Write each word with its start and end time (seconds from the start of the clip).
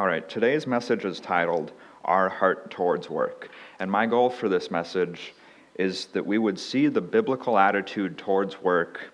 All 0.00 0.06
right, 0.06 0.26
today's 0.26 0.66
message 0.66 1.04
is 1.04 1.20
titled 1.20 1.72
Our 2.06 2.30
Heart 2.30 2.70
Towards 2.70 3.10
Work. 3.10 3.50
And 3.80 3.90
my 3.90 4.06
goal 4.06 4.30
for 4.30 4.48
this 4.48 4.70
message 4.70 5.34
is 5.74 6.06
that 6.14 6.24
we 6.24 6.38
would 6.38 6.58
see 6.58 6.88
the 6.88 7.02
biblical 7.02 7.58
attitude 7.58 8.16
towards 8.16 8.62
work, 8.62 9.12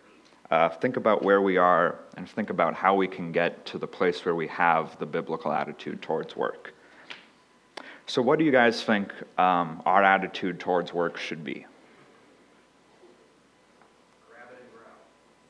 uh, 0.49 0.69
think 0.69 0.97
about 0.97 1.25
where 1.25 1.43
we 1.43 1.57
are, 1.57 1.99
and 2.17 2.31
think 2.31 2.51
about 2.51 2.73
how 2.73 2.95
we 2.95 3.09
can 3.09 3.33
get 3.33 3.67
to 3.67 3.79
the 3.79 3.87
place 3.89 4.25
where 4.25 4.37
we 4.37 4.47
have 4.47 4.97
the 5.01 5.07
biblical 5.07 5.51
attitude 5.51 6.03
towards 6.03 6.37
work. 6.37 6.73
So, 8.07 8.23
what 8.23 8.39
do 8.39 8.45
you 8.45 8.53
guys 8.53 8.85
think 8.85 9.13
um, 9.41 9.83
our 9.87 10.05
attitude 10.05 10.61
towards 10.61 10.95
work 10.95 11.17
should 11.17 11.43
be? 11.43 11.67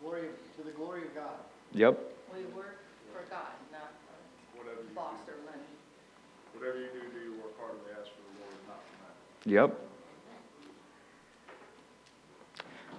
Glory, 0.00 0.28
to 0.56 0.64
the 0.64 0.70
glory 0.70 1.02
of 1.02 1.14
God. 1.14 1.36
Yep. 1.74 2.00
We 2.32 2.40
work 2.56 2.78
for 3.12 3.28
God, 3.28 3.52
not 3.70 3.92
for 4.06 4.16
Whatever 4.66 4.82
you 4.82 4.94
boss 4.94 5.20
do, 5.26 5.32
or 5.32 5.38
money. 5.44 5.68
whatever 6.54 6.78
you 6.78 6.88
do, 6.90 7.00
do 7.12 7.20
your 7.22 7.38
work 7.38 7.54
heartily 7.60 7.92
as 7.94 8.08
for 8.08 8.18
the 8.18 8.32
Lord, 8.40 8.58
not 8.66 8.82
for 8.82 8.96
man. 9.04 9.14
Yep. 9.46 9.78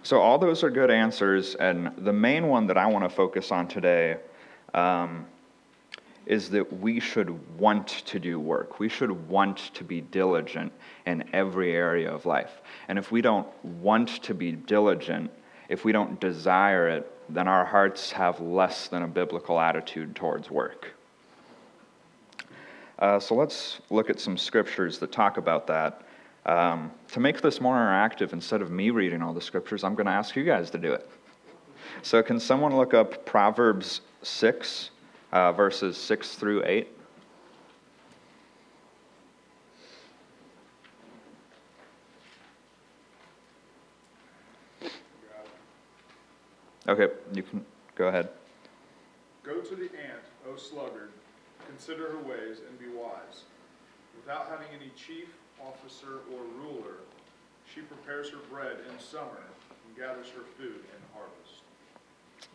So, 0.03 0.21
all 0.21 0.37
those 0.37 0.63
are 0.63 0.69
good 0.69 0.89
answers, 0.89 1.55
and 1.55 1.91
the 1.97 2.13
main 2.13 2.47
one 2.47 2.67
that 2.67 2.77
I 2.77 2.85
want 2.85 3.03
to 3.03 3.09
focus 3.09 3.51
on 3.51 3.67
today 3.67 4.15
um, 4.73 5.25
is 6.25 6.49
that 6.51 6.79
we 6.79 7.01
should 7.01 7.59
want 7.59 7.87
to 7.87 8.17
do 8.17 8.39
work. 8.39 8.79
We 8.79 8.87
should 8.87 9.27
want 9.27 9.57
to 9.73 9.83
be 9.83 9.99
diligent 9.99 10.71
in 11.05 11.29
every 11.33 11.73
area 11.73 12.09
of 12.09 12.25
life. 12.25 12.61
And 12.87 12.97
if 12.97 13.11
we 13.11 13.21
don't 13.21 13.47
want 13.63 14.23
to 14.23 14.33
be 14.33 14.53
diligent, 14.53 15.29
if 15.67 15.83
we 15.83 15.91
don't 15.91 16.17
desire 16.21 16.87
it, 16.87 17.11
then 17.27 17.49
our 17.49 17.65
hearts 17.65 18.11
have 18.11 18.39
less 18.39 18.87
than 18.87 19.03
a 19.03 19.07
biblical 19.07 19.59
attitude 19.59 20.15
towards 20.15 20.49
work. 20.49 20.93
Uh, 22.99 23.19
so 23.19 23.35
let's 23.35 23.81
look 23.89 24.09
at 24.09 24.21
some 24.21 24.37
scriptures 24.37 24.99
that 24.99 25.11
talk 25.11 25.37
about 25.37 25.67
that. 25.67 26.06
Um, 26.47 26.91
to 27.09 27.19
make 27.19 27.41
this 27.41 27.59
more 27.59 27.75
interactive, 27.75 28.31
instead 28.31 28.61
of 28.61 28.71
me 28.71 28.89
reading 28.89 29.21
all 29.21 29.33
the 29.33 29.41
scriptures, 29.41 29.83
I'm 29.83 29.95
going 29.95 30.05
to 30.05 30.13
ask 30.13 30.33
you 30.35 30.45
guys 30.45 30.69
to 30.71 30.77
do 30.77 30.93
it. 30.93 31.09
So, 32.01 32.23
can 32.23 32.39
someone 32.39 32.75
look 32.75 32.93
up 32.93 33.25
Proverbs 33.25 33.99
6, 34.21 34.91
uh, 35.33 35.51
verses 35.51 35.97
6 35.97 36.35
through 36.35 36.63
8? 36.65 36.87
Okay, 46.87 47.13
you 47.33 47.43
can 47.43 47.65
go 47.95 48.07
ahead. 48.07 48.29
Go 49.43 49.59
to 49.59 49.75
the 49.75 49.83
ant, 49.83 50.23
O 50.49 50.55
sluggard, 50.55 51.11
consider 51.67 52.09
her 52.11 52.19
ways 52.19 52.61
and 52.65 52.79
be 52.79 52.85
wise. 52.87 53.43
Without 54.15 54.47
having 54.47 54.67
any 54.73 54.91
chief, 54.95 55.27
officer, 55.65 56.19
or 56.33 56.41
ruler, 56.61 56.97
she 57.73 57.81
prepares 57.81 58.29
her 58.29 58.39
bread 58.49 58.77
in 58.91 58.99
summer 58.99 59.43
and 59.85 59.97
gathers 59.97 60.27
her 60.29 60.43
food 60.57 60.75
in 60.75 61.01
harvest. 61.13 61.61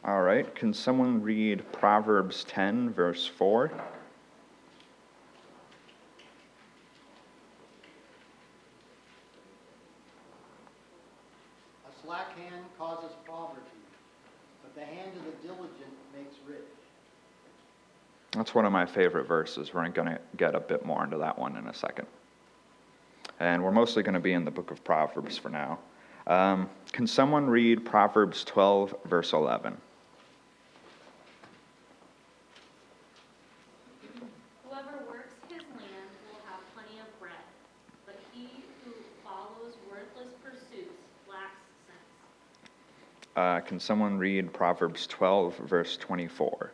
All 0.04 0.22
right, 0.22 0.52
can 0.54 0.72
someone 0.74 1.22
read 1.22 1.70
Proverbs 1.72 2.44
10, 2.44 2.90
verse 2.92 3.26
4? 3.26 3.66
A 3.66 3.70
slack 12.04 12.36
hand 12.36 12.64
causes 12.78 13.12
poverty, 13.26 13.60
but 14.62 14.74
the 14.74 14.84
hand 14.84 15.10
of 15.16 15.24
the 15.24 15.46
diligent 15.46 15.92
makes 16.16 16.36
rich. 16.48 16.58
That's 18.32 18.54
one 18.54 18.64
of 18.64 18.72
my 18.72 18.86
favorite 18.86 19.28
verses. 19.28 19.74
We're 19.74 19.86
going 19.88 20.08
to 20.08 20.18
get 20.36 20.54
a 20.54 20.60
bit 20.60 20.84
more 20.86 21.04
into 21.04 21.18
that 21.18 21.38
one 21.38 21.56
in 21.56 21.66
a 21.66 21.74
second. 21.74 22.06
And 23.42 23.64
we're 23.64 23.72
mostly 23.72 24.04
going 24.04 24.14
to 24.14 24.20
be 24.20 24.34
in 24.34 24.44
the 24.44 24.52
book 24.52 24.70
of 24.70 24.84
Proverbs 24.84 25.36
for 25.36 25.48
now. 25.48 25.80
Um, 26.28 26.70
can 26.92 27.08
someone 27.08 27.50
read 27.50 27.84
Proverbs 27.84 28.44
12, 28.44 28.94
verse 29.06 29.32
11? 29.32 29.76
Whoever 34.64 35.04
works 35.10 35.32
his 35.48 35.62
land 35.74 36.12
will 36.30 36.38
have 36.46 36.60
plenty 36.72 37.00
of 37.00 37.18
bread, 37.18 37.32
but 38.06 38.14
he 38.32 38.62
who 38.84 38.92
follows 39.24 39.74
worthless 39.90 40.34
pursuits 40.44 40.94
lacks 41.28 41.66
sense. 41.88 42.06
Uh, 43.34 43.58
can 43.66 43.80
someone 43.80 44.18
read 44.18 44.52
Proverbs 44.52 45.08
12, 45.08 45.56
verse 45.56 45.96
24? 45.96 46.70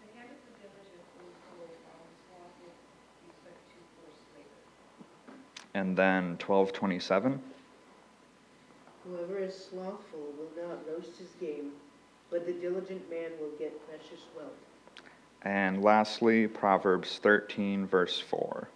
The 0.00 0.18
hand 0.18 0.30
of 0.30 0.38
the 0.46 0.52
diligent 0.62 1.02
will 1.18 1.34
go 1.50 1.66
on, 1.66 2.06
slothful 2.30 2.70
be 3.26 3.32
put 3.42 3.56
to 3.58 3.78
forced 3.98 4.22
labor. 4.36 4.62
And 5.78 5.96
then 5.96 6.30
1227? 6.44 7.40
Whoever 9.04 9.38
is 9.38 9.54
slothful 9.54 10.34
will 10.36 10.66
not 10.66 10.78
roast 10.90 11.16
his 11.16 11.28
game, 11.40 11.70
but 12.32 12.46
the 12.46 12.52
diligent 12.52 13.08
man 13.08 13.30
will 13.40 13.52
get 13.60 13.72
precious 13.86 14.24
wealth. 14.36 14.50
And 15.42 15.80
lastly, 15.80 16.48
Proverbs 16.48 17.20
13, 17.22 17.86
verse 17.86 18.18
4. 18.18 18.68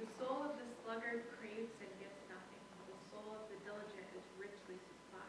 The 0.00 0.06
soul 0.18 0.38
of 0.42 0.56
the 0.56 0.64
sluggard 0.84 1.22
craves 1.38 1.70
and 1.78 1.90
gets 2.00 2.18
nothing, 2.28 2.58
the 2.88 2.98
soul 3.12 3.32
of 3.32 3.48
the 3.48 3.64
diligent 3.64 4.08
is 4.16 4.24
richly 4.40 4.74
supplied. 4.88 5.28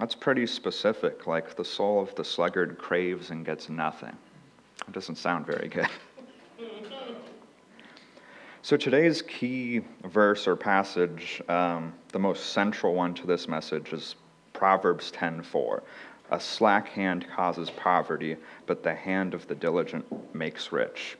That's 0.00 0.16
pretty 0.16 0.48
specific, 0.48 1.28
like 1.28 1.54
the 1.54 1.64
soul 1.64 2.02
of 2.02 2.12
the 2.16 2.24
sluggard 2.24 2.76
craves 2.78 3.30
and 3.30 3.46
gets 3.46 3.68
nothing. 3.68 4.16
It 4.88 4.92
doesn't 4.92 5.16
sound 5.16 5.46
very 5.46 5.68
good. 5.68 5.88
So 8.64 8.78
today's 8.78 9.20
key 9.20 9.82
verse 10.04 10.48
or 10.48 10.56
passage, 10.56 11.42
um, 11.50 11.92
the 12.12 12.18
most 12.18 12.54
central 12.54 12.94
one 12.94 13.12
to 13.12 13.26
this 13.26 13.46
message, 13.46 13.92
is 13.92 14.14
Proverbs 14.54 15.10
10:4. 15.10 15.82
A 16.30 16.40
slack 16.40 16.88
hand 16.88 17.26
causes 17.28 17.68
poverty, 17.68 18.38
but 18.64 18.82
the 18.82 18.94
hand 18.94 19.34
of 19.34 19.46
the 19.48 19.54
diligent 19.54 20.34
makes 20.34 20.72
rich. 20.72 21.18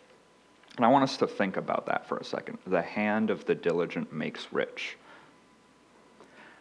And 0.79 0.87
I 0.87 0.89
want 0.89 1.03
us 1.03 1.19
to 1.19 1.27
think 1.27 1.59
about 1.59 1.85
that 1.85 2.09
for 2.09 2.17
a 2.17 2.25
second. 2.25 2.57
The 2.67 2.81
hand 2.81 3.29
of 3.29 3.45
the 3.45 3.55
diligent 3.55 4.11
makes 4.11 4.51
rich. 4.51 4.97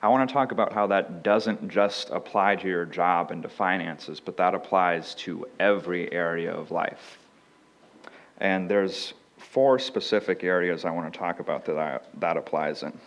I 0.02 0.10
want 0.10 0.28
to 0.28 0.34
talk 0.34 0.52
about 0.52 0.74
how 0.74 0.88
that 0.88 1.24
doesn't 1.24 1.70
just 1.70 2.10
apply 2.10 2.58
to 2.58 2.68
your 2.68 2.84
job 2.84 3.32
and 3.32 3.42
to 3.44 3.48
finances, 3.48 4.20
but 4.20 4.36
that 4.36 4.54
applies 4.54 5.16
to 5.16 5.48
every 5.62 6.12
area 6.12 6.54
of 6.54 6.72
life. 6.72 7.20
And 8.38 8.70
there's 8.70 9.14
four 9.44 9.78
specific 9.80 10.44
areas 10.44 10.86
I 10.86 10.92
want 10.92 11.12
to 11.12 11.18
talk 11.18 11.40
about 11.40 11.66
that 11.66 11.78
I, 11.78 12.00
that 12.20 12.38
applies 12.38 12.84
in. 12.84 12.98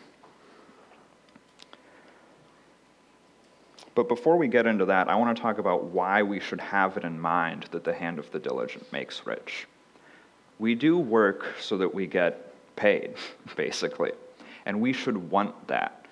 But 3.95 4.09
before 4.09 4.37
we 4.37 4.47
get 4.47 4.67
into 4.67 4.85
that, 4.85 5.09
I 5.09 5.17
want 5.17 5.35
to 5.35 5.43
talk 5.43 5.59
about 5.59 5.85
why 5.85 6.23
we 6.23 6.39
should 6.39 6.61
have 6.61 6.99
it 6.99 7.05
in 7.05 7.19
mind 7.19 7.67
that 7.71 7.83
the 7.83 7.95
hand 7.95 8.19
of 8.19 8.31
the 8.31 8.39
diligent 8.39 8.93
makes 8.93 9.27
rich. 9.27 9.67
We 10.59 10.75
do 10.75 10.99
work 10.99 11.55
so 11.59 11.79
that 11.79 11.95
we 11.95 12.07
get 12.07 12.53
paid, 12.77 13.15
basically, 13.57 14.13
and 14.67 14.81
we 14.81 14.93
should 14.93 15.31
want 15.31 15.67
that. 15.69 16.06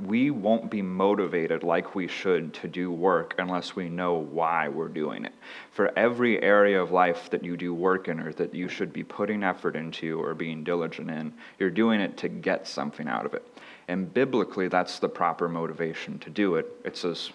We 0.00 0.30
won't 0.30 0.70
be 0.70 0.82
motivated 0.82 1.62
like 1.62 1.94
we 1.94 2.08
should 2.08 2.52
to 2.54 2.68
do 2.68 2.90
work 2.90 3.34
unless 3.38 3.76
we 3.76 3.88
know 3.88 4.14
why 4.14 4.68
we're 4.68 4.88
doing 4.88 5.24
it. 5.24 5.32
For 5.72 5.96
every 5.96 6.42
area 6.42 6.82
of 6.82 6.90
life 6.90 7.30
that 7.30 7.44
you 7.44 7.56
do 7.56 7.72
work 7.72 8.08
in 8.08 8.20
or 8.20 8.32
that 8.34 8.54
you 8.54 8.68
should 8.68 8.92
be 8.92 9.04
putting 9.04 9.42
effort 9.42 9.76
into 9.76 10.20
or 10.20 10.34
being 10.34 10.64
diligent 10.64 11.10
in, 11.10 11.32
you're 11.58 11.70
doing 11.70 12.00
it 12.00 12.16
to 12.18 12.28
get 12.28 12.66
something 12.66 13.08
out 13.08 13.24
of 13.24 13.34
it. 13.34 13.46
And 13.88 14.12
biblically, 14.12 14.68
that's 14.68 14.98
the 14.98 15.08
proper 15.08 15.48
motivation 15.48 16.18
to 16.20 16.30
do 16.30 16.56
it. 16.56 16.66
It 16.84 16.96
says, 16.96 17.30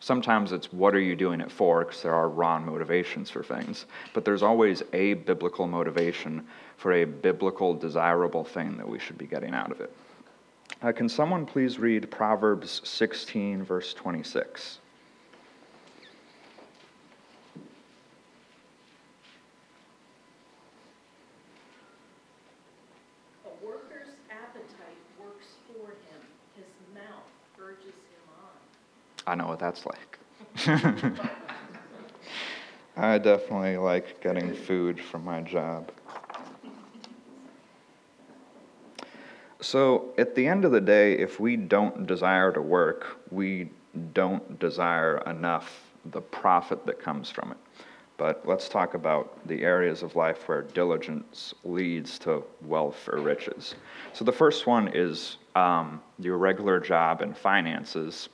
sometimes 0.00 0.52
it's 0.52 0.72
what 0.72 0.94
are 0.94 1.00
you 1.00 1.16
doing 1.16 1.40
it 1.40 1.50
for, 1.50 1.84
because 1.84 2.02
there 2.02 2.14
are 2.14 2.28
wrong 2.28 2.66
motivations 2.66 3.30
for 3.30 3.42
things. 3.42 3.86
But 4.12 4.24
there's 4.24 4.42
always 4.42 4.82
a 4.92 5.14
biblical 5.14 5.66
motivation 5.66 6.46
for 6.76 6.92
a 6.92 7.04
biblical, 7.04 7.74
desirable 7.74 8.44
thing 8.44 8.76
that 8.76 8.88
we 8.88 8.98
should 8.98 9.18
be 9.18 9.26
getting 9.26 9.54
out 9.54 9.72
of 9.72 9.80
it. 9.80 9.92
Uh, 10.84 10.92
can 10.92 11.08
someone 11.08 11.46
please 11.46 11.78
read 11.78 12.10
Proverbs 12.10 12.82
16, 12.84 13.62
verse 13.64 13.94
26? 13.94 14.80
A 23.46 23.64
worker's 23.64 24.08
appetite 24.30 24.98
works 25.18 25.46
for 25.66 25.88
him, 25.88 26.20
his 26.54 26.66
mouth 26.94 27.24
urges 27.58 27.86
him 27.86 28.28
on. 29.26 29.32
I 29.32 29.34
know 29.34 29.48
what 29.48 29.58
that's 29.58 29.86
like. 29.86 30.18
I 32.96 33.18
definitely 33.18 33.76
like 33.78 34.20
getting 34.20 34.54
food 34.54 35.00
from 35.00 35.24
my 35.24 35.40
job. 35.40 35.90
So, 39.64 40.12
at 40.18 40.34
the 40.34 40.46
end 40.46 40.66
of 40.66 40.72
the 40.72 40.80
day, 40.80 41.14
if 41.14 41.40
we 41.40 41.56
don't 41.56 42.06
desire 42.06 42.52
to 42.52 42.60
work, 42.60 43.18
we 43.30 43.70
don't 44.12 44.58
desire 44.58 45.22
enough 45.26 45.90
the 46.04 46.20
profit 46.20 46.84
that 46.84 47.00
comes 47.00 47.30
from 47.30 47.52
it. 47.52 47.56
But 48.18 48.46
let's 48.46 48.68
talk 48.68 48.92
about 48.92 49.48
the 49.48 49.62
areas 49.62 50.02
of 50.02 50.16
life 50.16 50.48
where 50.48 50.60
diligence 50.60 51.54
leads 51.64 52.18
to 52.20 52.44
wealth 52.60 53.08
or 53.10 53.22
riches. 53.22 53.74
So 54.12 54.22
the 54.22 54.32
first 54.32 54.66
one 54.66 54.88
is 54.88 55.38
um, 55.56 56.02
your 56.18 56.36
regular 56.36 56.78
job 56.78 57.22
and 57.22 57.34
finances. 57.34 58.28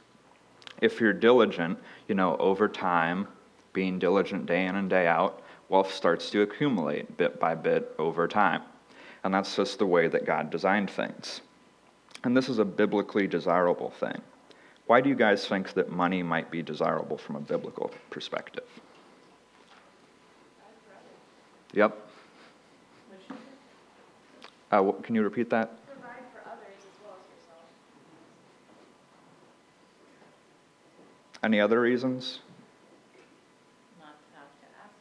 If 0.83 1.01
you're 1.01 1.13
diligent, 1.13 1.79
you 2.09 2.17
know, 2.17 2.37
over 2.39 2.69
time, 2.69 3.29
being 3.73 4.01
diligent 4.01 4.47
day 4.47 4.67
in 4.67 4.75
and 4.75 4.91
day 4.91 5.07
out, 5.07 5.43
wealth 5.69 5.95
starts 5.95 6.29
to 6.31 6.43
accumulate 6.43 7.17
bit 7.17 7.39
by 7.39 7.55
bit 7.55 7.95
over 8.01 8.27
time. 8.27 8.63
And 9.23 9.35
that's 9.35 9.55
just 9.57 9.79
the 9.79 9.87
way 9.87 10.09
that 10.09 10.25
God 10.25 10.51
designed 10.51 10.91
things. 10.91 11.43
And 12.25 12.37
this 12.37 12.49
is 12.49 12.59
a 12.59 12.65
biblically 12.65 13.27
desirable 13.27 13.91
thing. 13.91 14.21
Why 14.87 15.01
do 15.01 15.09
you 15.09 15.15
guys 15.15 15.47
think 15.47 15.75
that 15.75 15.91
money 15.91 16.23
might 16.23 16.51
be 16.51 16.63
desirable 16.63 17.17
from 17.17 17.37
a 17.37 17.41
biblical 17.41 17.93
perspective? 18.11 18.65
Yep. 21.73 21.97
Uh, 24.73 24.93
can 25.03 25.15
you 25.15 25.23
repeat 25.23 25.51
that? 25.51 25.71
Provide 25.87 26.25
for 26.33 26.49
others 26.49 26.79
as 26.79 27.05
well 27.05 27.17
as 27.17 27.39
yourself. 27.39 27.65
Any 31.43 31.61
other 31.61 31.81
reasons? 31.81 32.41
Not 34.01 34.15
to 34.19 34.39
have 34.39 34.49
to 34.61 34.67
ask 34.83 34.95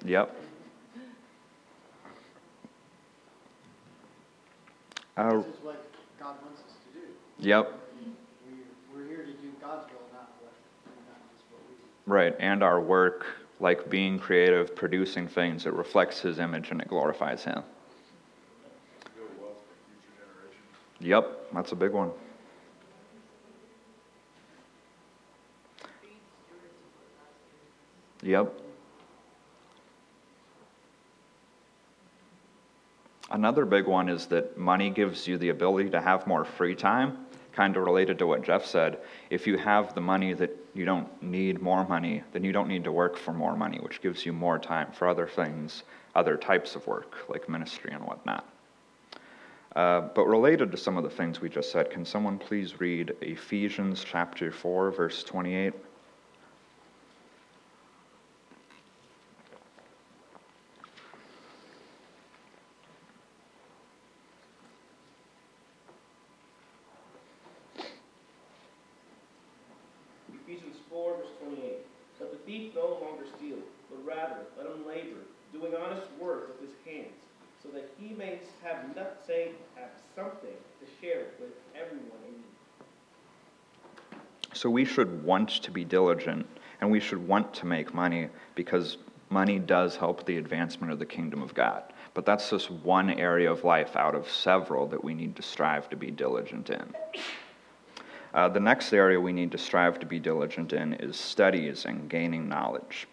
for. 0.00 0.08
Yep. 0.08 0.45
Uh, 5.16 5.36
This 5.38 5.46
is 5.46 5.62
what 5.62 5.84
God 6.20 6.34
wants 6.42 6.60
us 6.60 6.72
to 6.92 7.00
do. 7.00 7.06
yep, 7.38 7.72
We, 8.00 8.56
we're 8.94 9.06
here 9.08 9.24
to 9.24 9.32
do 9.32 9.48
God's 9.60 9.90
will, 9.90 10.00
not 10.12 10.30
what, 10.42 10.52
not 11.08 11.20
just 11.32 11.44
what 11.50 11.62
we. 11.68 11.74
right. 12.12 12.34
And 12.38 12.62
our 12.62 12.80
work, 12.80 13.24
like 13.60 13.88
being 13.88 14.18
creative, 14.18 14.76
producing 14.76 15.26
things, 15.26 15.64
it 15.66 15.72
reflects 15.72 16.20
His 16.20 16.38
image 16.38 16.70
and 16.70 16.80
it 16.82 16.88
glorifies 16.88 17.44
Him. 17.44 17.62
Build 19.14 19.28
wealth 19.40 19.56
for 19.56 19.74
future 19.88 20.12
generations. 20.20 21.00
Yep, 21.00 21.54
that's 21.54 21.72
a 21.72 21.76
big 21.76 21.92
one. 21.92 22.10
Yep. 28.22 28.60
Another 33.30 33.64
big 33.64 33.86
one 33.86 34.08
is 34.08 34.26
that 34.26 34.56
money 34.56 34.88
gives 34.88 35.26
you 35.26 35.36
the 35.36 35.48
ability 35.48 35.90
to 35.90 36.00
have 36.00 36.26
more 36.28 36.44
free 36.44 36.76
time, 36.76 37.26
kind 37.52 37.76
of 37.76 37.82
related 37.82 38.18
to 38.20 38.26
what 38.26 38.42
Jeff 38.42 38.64
said. 38.64 38.98
If 39.30 39.48
you 39.48 39.58
have 39.58 39.94
the 39.94 40.00
money 40.00 40.32
that 40.34 40.56
you 40.74 40.84
don't 40.84 41.08
need 41.22 41.60
more 41.60 41.86
money, 41.88 42.22
then 42.32 42.44
you 42.44 42.52
don't 42.52 42.68
need 42.68 42.84
to 42.84 42.92
work 42.92 43.16
for 43.16 43.32
more 43.32 43.56
money, 43.56 43.78
which 43.78 44.00
gives 44.00 44.24
you 44.24 44.32
more 44.32 44.60
time 44.60 44.92
for 44.92 45.08
other 45.08 45.26
things, 45.26 45.82
other 46.14 46.36
types 46.36 46.76
of 46.76 46.86
work, 46.86 47.28
like 47.28 47.48
ministry 47.48 47.90
and 47.92 48.04
whatnot. 48.04 48.46
Uh, 49.74 50.02
but 50.14 50.26
related 50.26 50.70
to 50.70 50.76
some 50.76 50.96
of 50.96 51.02
the 51.02 51.10
things 51.10 51.40
we 51.40 51.48
just 51.48 51.72
said, 51.72 51.90
can 51.90 52.04
someone 52.04 52.38
please 52.38 52.80
read 52.80 53.14
Ephesians 53.20 54.04
chapter 54.04 54.52
4, 54.52 54.92
verse 54.92 55.24
28? 55.24 55.74
Ephesians 70.46 70.76
4, 70.88 71.16
verse 71.16 71.26
28. 71.42 71.78
Let 72.20 72.30
the 72.30 72.38
thief 72.38 72.72
no 72.74 72.98
longer 73.02 73.24
steal, 73.36 73.58
but 73.90 74.06
rather 74.06 74.46
let 74.56 74.66
him 74.66 74.86
labor, 74.86 75.26
doing 75.52 75.74
honest 75.74 76.06
work 76.20 76.48
with 76.48 76.70
his 76.70 76.76
hands, 76.86 77.18
so 77.62 77.68
that 77.70 77.90
he 77.98 78.14
may 78.14 78.38
have 78.62 78.94
not 78.94 79.18
say 79.26 79.50
have 79.74 79.90
something 80.14 80.54
to 80.80 80.86
share 81.00 81.24
with 81.40 81.50
everyone 81.74 82.22
in 82.28 82.34
need. 82.34 82.56
So 84.56 84.70
we 84.70 84.86
should 84.86 85.22
want 85.22 85.50
to 85.62 85.70
be 85.70 85.84
diligent 85.84 86.46
and 86.80 86.90
we 86.90 86.98
should 86.98 87.28
want 87.28 87.52
to 87.54 87.66
make 87.66 87.92
money 87.92 88.30
because 88.54 88.96
money 89.28 89.58
does 89.58 89.96
help 89.96 90.24
the 90.24 90.38
advancement 90.38 90.90
of 90.90 90.98
the 90.98 91.04
kingdom 91.04 91.42
of 91.42 91.52
God. 91.52 91.82
But 92.14 92.24
that's 92.24 92.48
just 92.48 92.70
one 92.70 93.10
area 93.10 93.52
of 93.52 93.64
life 93.64 93.96
out 93.96 94.14
of 94.14 94.30
several 94.30 94.86
that 94.88 95.04
we 95.04 95.12
need 95.12 95.36
to 95.36 95.42
strive 95.42 95.90
to 95.90 95.96
be 95.96 96.10
diligent 96.10 96.70
in. 96.70 96.94
Uh, 98.32 98.48
the 98.48 98.60
next 98.60 98.94
area 98.94 99.20
we 99.20 99.32
need 99.32 99.52
to 99.52 99.58
strive 99.58 100.00
to 100.00 100.06
be 100.06 100.18
diligent 100.18 100.72
in 100.72 100.94
is 100.94 101.16
studies 101.16 101.84
and 101.84 102.08
gaining 102.08 102.48
knowledge. 102.48 103.06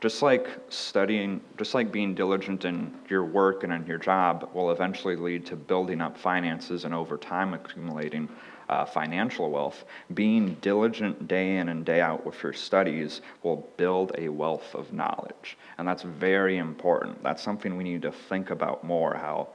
Just 0.00 0.22
like 0.22 0.48
studying, 0.68 1.40
just 1.58 1.74
like 1.74 1.90
being 1.90 2.14
diligent 2.14 2.64
in 2.64 2.94
your 3.08 3.24
work 3.24 3.64
and 3.64 3.72
in 3.72 3.84
your 3.86 3.98
job 3.98 4.48
will 4.54 4.70
eventually 4.70 5.16
lead 5.16 5.44
to 5.46 5.56
building 5.56 6.00
up 6.00 6.16
finances 6.16 6.84
and 6.84 6.94
over 6.94 7.16
time 7.16 7.52
accumulating 7.52 8.28
uh, 8.74 8.84
financial 8.84 9.50
wealth, 9.50 9.84
being 10.12 10.54
diligent 10.60 11.28
day 11.28 11.58
in 11.58 11.68
and 11.68 11.84
day 11.84 12.00
out 12.00 12.26
with 12.26 12.42
your 12.42 12.52
studies 12.52 13.20
will 13.44 13.68
build 13.76 14.10
a 14.18 14.28
wealth 14.28 14.74
of 14.74 14.92
knowledge. 14.92 15.56
And 15.78 15.86
that's 15.86 16.02
very 16.02 16.58
important. 16.58 17.22
That's 17.22 17.42
something 17.42 17.76
we 17.76 17.84
need 17.84 18.02
to 18.02 18.10
think 18.10 18.50
about 18.50 18.82
more 18.82 19.14
how. 19.14 19.48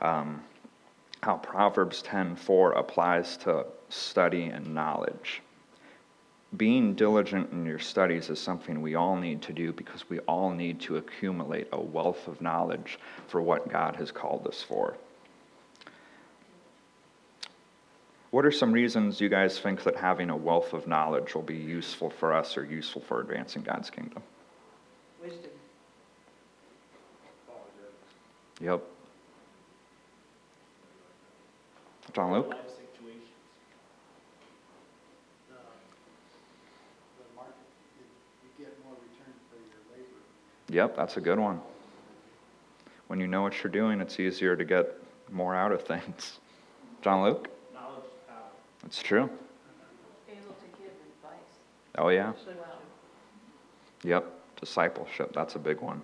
Um, 0.00 0.42
how 1.22 1.36
Proverbs 1.38 2.02
10:4 2.02 2.72
applies 2.72 3.38
to 3.38 3.64
study 3.88 4.44
and 4.44 4.74
knowledge. 4.74 5.42
Being 6.54 6.94
diligent 6.94 7.50
in 7.50 7.64
your 7.64 7.78
studies 7.78 8.28
is 8.28 8.38
something 8.38 8.82
we 8.82 8.94
all 8.94 9.16
need 9.16 9.40
to 9.42 9.52
do 9.54 9.72
because 9.72 10.08
we 10.10 10.18
all 10.20 10.50
need 10.50 10.80
to 10.82 10.98
accumulate 10.98 11.68
a 11.72 11.80
wealth 11.80 12.28
of 12.28 12.42
knowledge 12.42 12.98
for 13.26 13.40
what 13.40 13.70
God 13.70 13.96
has 13.96 14.12
called 14.12 14.46
us 14.46 14.62
for. 14.62 14.96
What 18.34 18.44
are 18.44 18.50
some 18.50 18.72
reasons 18.72 19.20
you 19.20 19.28
guys 19.28 19.60
think 19.60 19.84
that 19.84 19.94
having 19.94 20.28
a 20.28 20.36
wealth 20.36 20.72
of 20.72 20.88
knowledge 20.88 21.36
will 21.36 21.42
be 21.42 21.54
useful 21.54 22.10
for 22.10 22.32
us 22.32 22.56
or 22.56 22.64
useful 22.64 23.00
for 23.00 23.20
advancing 23.20 23.62
God's 23.62 23.90
kingdom? 23.90 24.24
Wisdom. 25.22 25.52
Yep. 28.60 28.82
John 32.12 32.32
Luke? 32.32 32.48
Life 32.48 32.58
situations. 32.70 33.22
The, 35.48 35.54
the 35.54 37.36
market, 37.36 37.54
you, 37.96 38.04
you 38.42 38.64
get 38.64 38.84
more 38.84 38.94
return 38.94 39.32
for 39.48 39.58
your 39.58 39.96
labor. 39.96 40.18
Yep, 40.70 40.96
that's 40.96 41.16
a 41.18 41.20
good 41.20 41.38
one. 41.38 41.60
When 43.06 43.20
you 43.20 43.28
know 43.28 43.42
what 43.42 43.62
you're 43.62 43.70
doing, 43.70 44.00
it's 44.00 44.18
easier 44.18 44.56
to 44.56 44.64
get 44.64 44.92
more 45.30 45.54
out 45.54 45.70
of 45.70 45.84
things. 45.84 46.40
John 47.00 47.22
Luke? 47.22 47.53
Knowledge 48.84 48.96
is 48.96 49.02
power. 49.02 49.02
That's 49.02 49.02
true. 49.02 49.30
Able 50.28 50.54
to 50.54 50.66
give 50.78 50.90
advice 50.90 51.58
Oh, 51.96 52.08
yeah? 52.08 52.32
Yep, 54.02 54.30
discipleship, 54.60 55.32
that's 55.34 55.54
a 55.54 55.58
big 55.58 55.80
one. 55.80 56.02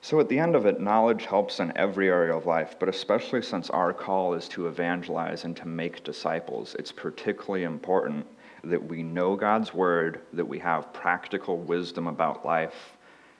So, 0.00 0.20
at 0.20 0.28
the 0.28 0.38
end 0.38 0.54
of 0.54 0.66
it, 0.66 0.80
knowledge 0.80 1.24
helps 1.24 1.60
in 1.60 1.74
every 1.76 2.08
area 2.08 2.36
of 2.36 2.44
life, 2.44 2.76
but 2.78 2.88
especially 2.90 3.40
since 3.40 3.70
our 3.70 3.92
call 3.92 4.34
is 4.34 4.48
to 4.48 4.66
evangelize 4.66 5.44
and 5.44 5.56
to 5.56 5.66
make 5.66 6.04
disciples, 6.04 6.76
it's 6.78 6.92
particularly 6.92 7.64
important 7.64 8.26
that 8.64 8.82
we 8.82 9.02
know 9.02 9.36
God's 9.36 9.72
word, 9.72 10.20
that 10.34 10.44
we 10.44 10.58
have 10.58 10.92
practical 10.92 11.56
wisdom 11.56 12.06
about 12.06 12.44
life, 12.44 12.96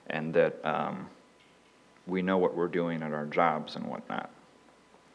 and 0.07 0.33
that 0.35 0.65
um, 0.65 1.07
we 2.07 2.23
know 2.23 2.39
what 2.39 2.57
we're 2.57 2.69
doing 2.69 3.03
at 3.03 3.13
our 3.13 3.27
jobs 3.27 3.77
and 3.77 3.85
whatnot. 3.87 4.31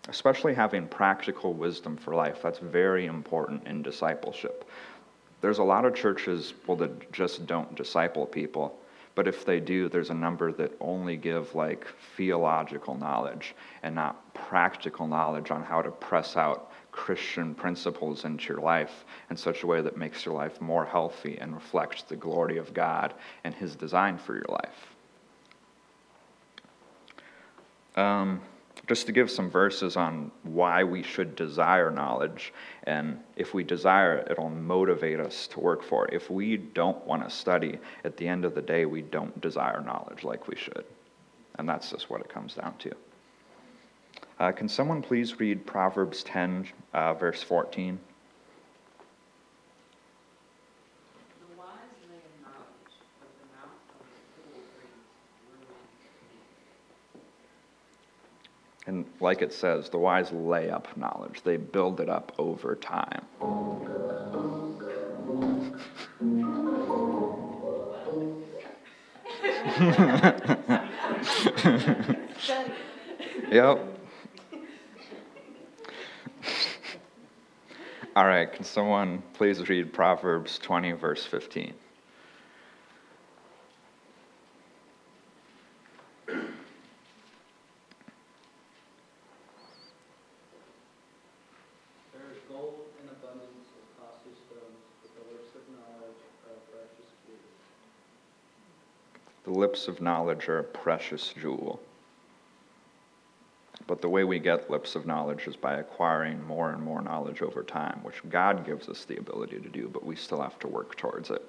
Especially 0.09 0.53
having 0.53 0.87
practical 0.87 1.53
wisdom 1.53 1.95
for 1.95 2.15
life, 2.15 2.41
that's 2.41 2.59
very 2.59 3.05
important 3.05 3.65
in 3.67 3.83
discipleship. 3.83 4.67
There's 5.41 5.59
a 5.59 5.63
lot 5.63 5.85
of 5.85 5.95
churches, 5.95 6.53
well, 6.67 6.77
that 6.77 7.11
just 7.11 7.45
don't 7.45 7.75
disciple 7.75 8.25
people. 8.25 8.77
But 9.15 9.27
if 9.27 9.45
they 9.45 9.59
do, 9.59 9.89
there's 9.89 10.09
a 10.09 10.15
number 10.15 10.51
that 10.53 10.71
only 10.79 11.17
give 11.17 11.53
like 11.53 11.85
theological 12.15 12.95
knowledge 12.95 13.53
and 13.83 13.93
not 13.93 14.33
practical 14.33 15.07
knowledge 15.07 15.51
on 15.51 15.63
how 15.63 15.81
to 15.81 15.91
press 15.91 16.37
out 16.37 16.71
Christian 16.91 17.53
principles 17.53 18.25
into 18.25 18.53
your 18.53 18.61
life 18.61 19.05
in 19.29 19.37
such 19.37 19.63
a 19.63 19.67
way 19.67 19.81
that 19.81 19.97
makes 19.97 20.25
your 20.25 20.33
life 20.33 20.59
more 20.59 20.85
healthy 20.85 21.37
and 21.39 21.53
reflects 21.53 22.03
the 22.03 22.15
glory 22.15 22.57
of 22.57 22.73
God 22.73 23.13
and 23.43 23.53
His 23.53 23.75
design 23.75 24.17
for 24.17 24.33
your 24.33 24.45
life. 24.49 24.95
Um, 27.95 28.41
just 28.89 29.05
to 29.05 29.11
give 29.11 29.29
some 29.29 29.51
verses 29.51 29.95
on 29.95 30.31
why 30.41 30.83
we 30.83 31.03
should 31.03 31.35
desire 31.35 31.91
knowledge, 31.91 32.51
and 32.83 33.19
if 33.35 33.53
we 33.53 33.63
desire 33.63 34.17
it, 34.17 34.31
it'll 34.31 34.49
motivate 34.49 35.19
us 35.19 35.45
to 35.45 35.59
work 35.59 35.83
for 35.83 36.07
it. 36.07 36.13
If 36.15 36.31
we 36.31 36.57
don't 36.57 37.05
want 37.05 37.23
to 37.23 37.29
study, 37.29 37.77
at 38.03 38.17
the 38.17 38.27
end 38.27 38.45
of 38.45 38.55
the 38.55 38.63
day, 38.63 38.87
we 38.87 39.03
don't 39.03 39.39
desire 39.39 39.79
knowledge 39.81 40.23
like 40.23 40.47
we 40.47 40.55
should. 40.55 40.83
And 41.59 41.69
that's 41.69 41.91
just 41.91 42.09
what 42.09 42.19
it 42.21 42.29
comes 42.29 42.55
down 42.55 42.73
to. 42.79 42.91
Uh, 44.39 44.51
can 44.51 44.67
someone 44.67 45.03
please 45.03 45.39
read 45.39 45.67
Proverbs 45.67 46.23
10, 46.23 46.67
uh, 46.93 47.13
verse 47.13 47.43
14? 47.43 47.99
And 58.89 59.05
like 59.19 59.43
it 59.43 59.53
says, 59.53 59.91
the 59.91 59.99
wise 59.99 60.31
lay 60.31 60.71
up 60.71 60.97
knowledge, 60.97 61.43
they 61.43 61.57
build 61.57 61.99
it 61.99 62.09
up 62.09 62.31
over 62.39 62.73
time. 62.73 63.23
yep. 73.51 73.79
All 78.15 78.25
right, 78.25 78.51
can 78.51 78.63
someone 78.63 79.21
please 79.33 79.69
read 79.69 79.93
Proverbs 79.93 80.57
20, 80.57 80.93
verse 80.93 81.27
15? 81.27 81.75
There 92.13 92.21
is 92.31 92.37
gold 92.47 92.85
in 93.01 93.09
abundance 93.09 93.69
of 93.73 93.81
costly 93.97 94.33
stones, 94.45 94.77
but 95.01 95.09
the 95.15 95.21
lips 95.31 95.55
of 95.55 95.63
knowledge 95.73 96.21
are 96.45 96.53
a 96.53 96.55
precious 96.69 97.09
jewel. 97.25 97.49
The 99.49 99.57
lips 99.57 99.87
of 99.87 99.99
knowledge 99.99 100.47
are 100.47 100.59
a 100.59 100.63
precious 100.63 101.33
jewel. 101.33 101.79
But 103.87 103.99
the 103.99 104.07
way 104.07 104.23
we 104.23 104.37
get 104.37 104.69
lips 104.69 104.93
of 104.93 105.07
knowledge 105.07 105.47
is 105.47 105.55
by 105.55 105.77
acquiring 105.79 106.45
more 106.45 106.69
and 106.69 106.83
more 106.83 107.01
knowledge 107.01 107.41
over 107.41 107.63
time, 107.63 107.99
which 108.03 108.21
God 108.29 108.63
gives 108.63 108.87
us 108.87 109.05
the 109.05 109.17
ability 109.17 109.59
to 109.59 109.69
do, 109.69 109.89
but 109.91 110.05
we 110.05 110.15
still 110.15 110.39
have 110.39 110.59
to 110.59 110.67
work 110.67 110.97
towards 110.97 111.31
it. 111.31 111.41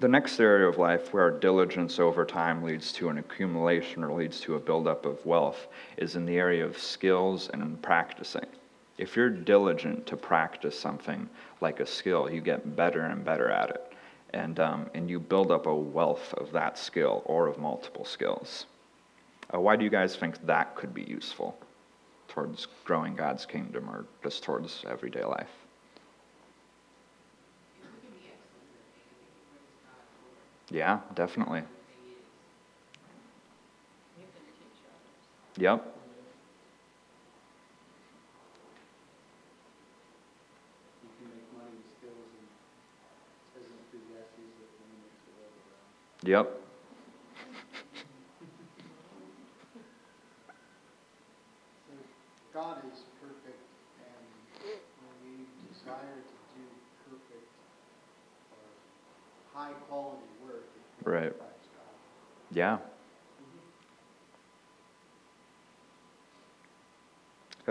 The 0.00 0.06
next 0.06 0.38
area 0.38 0.68
of 0.68 0.76
life 0.76 1.14
where 1.14 1.30
diligence 1.30 1.98
over 1.98 2.26
time 2.26 2.62
leads 2.62 2.92
to 2.92 3.08
an 3.08 3.16
accumulation 3.16 4.04
or 4.04 4.12
leads 4.12 4.40
to 4.40 4.56
a 4.56 4.60
buildup 4.60 5.06
of 5.06 5.24
wealth 5.24 5.68
is 5.96 6.14
in 6.14 6.26
the 6.26 6.36
area 6.36 6.66
of 6.66 6.76
skills 6.76 7.48
and 7.54 7.62
in 7.62 7.78
practicing. 7.78 8.48
If 8.98 9.16
you're 9.16 9.30
diligent 9.30 10.06
to 10.08 10.16
practice 10.18 10.78
something 10.78 11.26
like 11.62 11.80
a 11.80 11.86
skill, 11.86 12.30
you 12.30 12.42
get 12.42 12.76
better 12.76 13.00
and 13.00 13.24
better 13.24 13.48
at 13.48 13.70
it. 13.70 13.93
And, 14.34 14.58
um, 14.58 14.90
and 14.94 15.08
you 15.08 15.20
build 15.20 15.52
up 15.52 15.66
a 15.66 15.74
wealth 15.74 16.34
of 16.34 16.50
that 16.52 16.76
skill 16.76 17.22
or 17.24 17.46
of 17.46 17.56
multiple 17.58 18.04
skills. 18.04 18.66
Uh, 19.54 19.60
why 19.60 19.76
do 19.76 19.84
you 19.84 19.90
guys 19.90 20.16
think 20.16 20.44
that 20.46 20.74
could 20.74 20.92
be 20.92 21.02
useful 21.04 21.56
towards 22.26 22.66
growing 22.84 23.14
God's 23.14 23.46
kingdom 23.46 23.88
or 23.88 24.06
just 24.24 24.42
towards 24.42 24.84
everyday 24.88 25.22
life? 25.24 25.52
Yeah, 30.70 30.98
definitely. 31.14 31.62
Yep. 35.56 35.84
You 41.04 41.10
can 41.18 41.28
make 41.30 41.46
money 41.54 41.78
with 41.78 41.86
skills 41.98 42.30
and 42.34 42.48
as 43.54 43.70
Ecclesiastes 43.70 44.50
that 44.58 44.70
money 44.82 44.98
makes 45.06 45.22
the 45.22 45.32
world 45.38 45.54
go 45.54 45.62
round. 45.70 45.94
Yep. 46.24 46.60
God 52.54 52.78
is 52.90 53.00
perfect, 53.20 53.60
and 53.98 54.24
when 55.02 55.14
we 55.22 55.44
desire 55.68 55.98
to 55.98 56.34
do 56.56 56.64
perfect 57.04 57.48
or 58.52 58.64
high-quality 59.52 60.22
work, 60.46 60.64
it 61.04 61.10
Right. 61.10 61.32
Yeah. 62.52 62.76
Mm-hmm. 62.76 63.68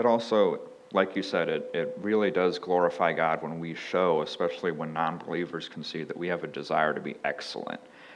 It 0.00 0.06
also, 0.06 0.60
like 0.92 1.16
you 1.16 1.24
said, 1.24 1.48
it, 1.48 1.70
it 1.74 1.98
really 2.00 2.30
does 2.30 2.60
glorify 2.60 3.14
God 3.14 3.42
when 3.42 3.58
we 3.58 3.74
show, 3.74 4.22
especially 4.22 4.70
when 4.70 4.92
non 4.92 5.18
believers 5.18 5.68
can 5.68 5.82
see 5.82 6.04
that 6.04 6.16
we 6.16 6.28
have 6.28 6.44
a 6.44 6.48
desire 6.48 6.94
to 6.94 7.00
be 7.00 7.16
excellent 7.24 7.80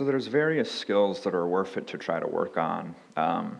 So 0.00 0.06
there's 0.06 0.28
various 0.28 0.72
skills 0.72 1.20
that 1.24 1.34
are 1.34 1.46
worth 1.46 1.76
it 1.76 1.86
to 1.88 1.98
try 1.98 2.20
to 2.20 2.26
work 2.26 2.56
on. 2.56 2.94
Um, 3.18 3.58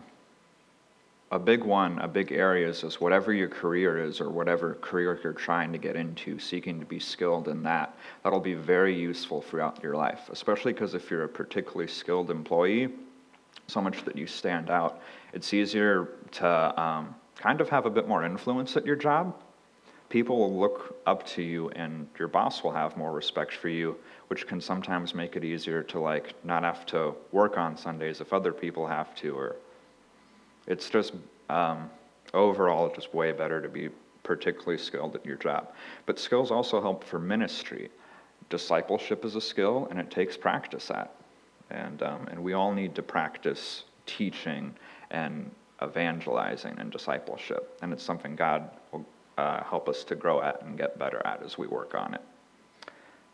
a 1.31 1.37
big 1.37 1.63
one, 1.63 1.99
a 1.99 2.07
big 2.07 2.31
area 2.31 2.67
is, 2.67 2.83
is 2.83 2.99
whatever 2.99 3.31
your 3.31 3.47
career 3.47 4.03
is 4.03 4.19
or 4.19 4.31
whatever 4.31 4.73
career 4.81 5.19
you're 5.23 5.33
trying 5.33 5.71
to 5.71 5.77
get 5.77 5.95
into, 5.95 6.39
seeking 6.39 6.79
to 6.79 6.85
be 6.87 6.99
skilled 6.99 7.47
in 7.47 7.61
that. 7.61 7.95
That'll 8.23 8.39
be 8.39 8.55
very 8.55 8.99
useful 8.99 9.43
throughout 9.43 9.83
your 9.83 9.95
life, 9.95 10.29
especially 10.31 10.73
because 10.73 10.95
if 10.95 11.11
you're 11.11 11.25
a 11.25 11.29
particularly 11.29 11.85
skilled 11.85 12.31
employee, 12.31 12.89
so 13.67 13.79
much 13.79 14.03
that 14.05 14.17
you 14.17 14.25
stand 14.25 14.71
out, 14.71 14.99
it's 15.33 15.53
easier 15.53 16.09
to 16.31 16.81
um, 16.81 17.13
kind 17.35 17.61
of 17.61 17.69
have 17.69 17.85
a 17.85 17.91
bit 17.91 18.07
more 18.07 18.25
influence 18.25 18.75
at 18.75 18.83
your 18.83 18.95
job. 18.95 19.35
People 20.11 20.37
will 20.37 20.59
look 20.59 20.97
up 21.07 21.25
to 21.25 21.41
you, 21.41 21.69
and 21.69 22.05
your 22.19 22.27
boss 22.27 22.63
will 22.63 22.73
have 22.73 22.97
more 22.97 23.13
respect 23.13 23.53
for 23.53 23.69
you, 23.69 23.95
which 24.27 24.45
can 24.45 24.59
sometimes 24.59 25.15
make 25.15 25.37
it 25.37 25.45
easier 25.45 25.81
to 25.83 26.01
like 26.01 26.33
not 26.43 26.63
have 26.63 26.85
to 26.87 27.15
work 27.31 27.57
on 27.57 27.77
Sundays 27.77 28.19
if 28.19 28.33
other 28.33 28.51
people 28.51 28.85
have 28.85 29.15
to, 29.15 29.33
or 29.33 29.55
it's 30.67 30.89
just 30.89 31.13
um, 31.49 31.89
overall 32.33 32.91
just 32.93 33.13
way 33.13 33.31
better 33.31 33.61
to 33.61 33.69
be 33.69 33.87
particularly 34.23 34.77
skilled 34.77 35.15
at 35.15 35.25
your 35.25 35.37
job. 35.37 35.71
But 36.05 36.19
skills 36.19 36.51
also 36.51 36.81
help 36.81 37.05
for 37.05 37.17
ministry. 37.17 37.89
Discipleship 38.49 39.23
is 39.23 39.37
a 39.37 39.41
skill, 39.41 39.87
and 39.89 39.97
it 39.97 40.11
takes 40.11 40.35
practice 40.35 40.91
at. 40.91 41.15
And, 41.69 42.03
um, 42.03 42.27
and 42.29 42.43
we 42.43 42.51
all 42.51 42.73
need 42.73 42.95
to 42.95 43.01
practice 43.01 43.85
teaching 44.05 44.73
and 45.09 45.49
evangelizing 45.81 46.77
and 46.79 46.91
discipleship. 46.91 47.79
And 47.81 47.93
it's 47.93 48.03
something 48.03 48.35
God 48.35 48.69
will 48.91 49.05
uh, 49.37 49.63
help 49.63 49.89
us 49.89 50.03
to 50.05 50.15
grow 50.15 50.41
at 50.41 50.61
and 50.61 50.77
get 50.77 50.99
better 50.99 51.21
at 51.25 51.41
as 51.43 51.57
we 51.57 51.67
work 51.67 51.95
on 51.95 52.13
it. 52.13 52.21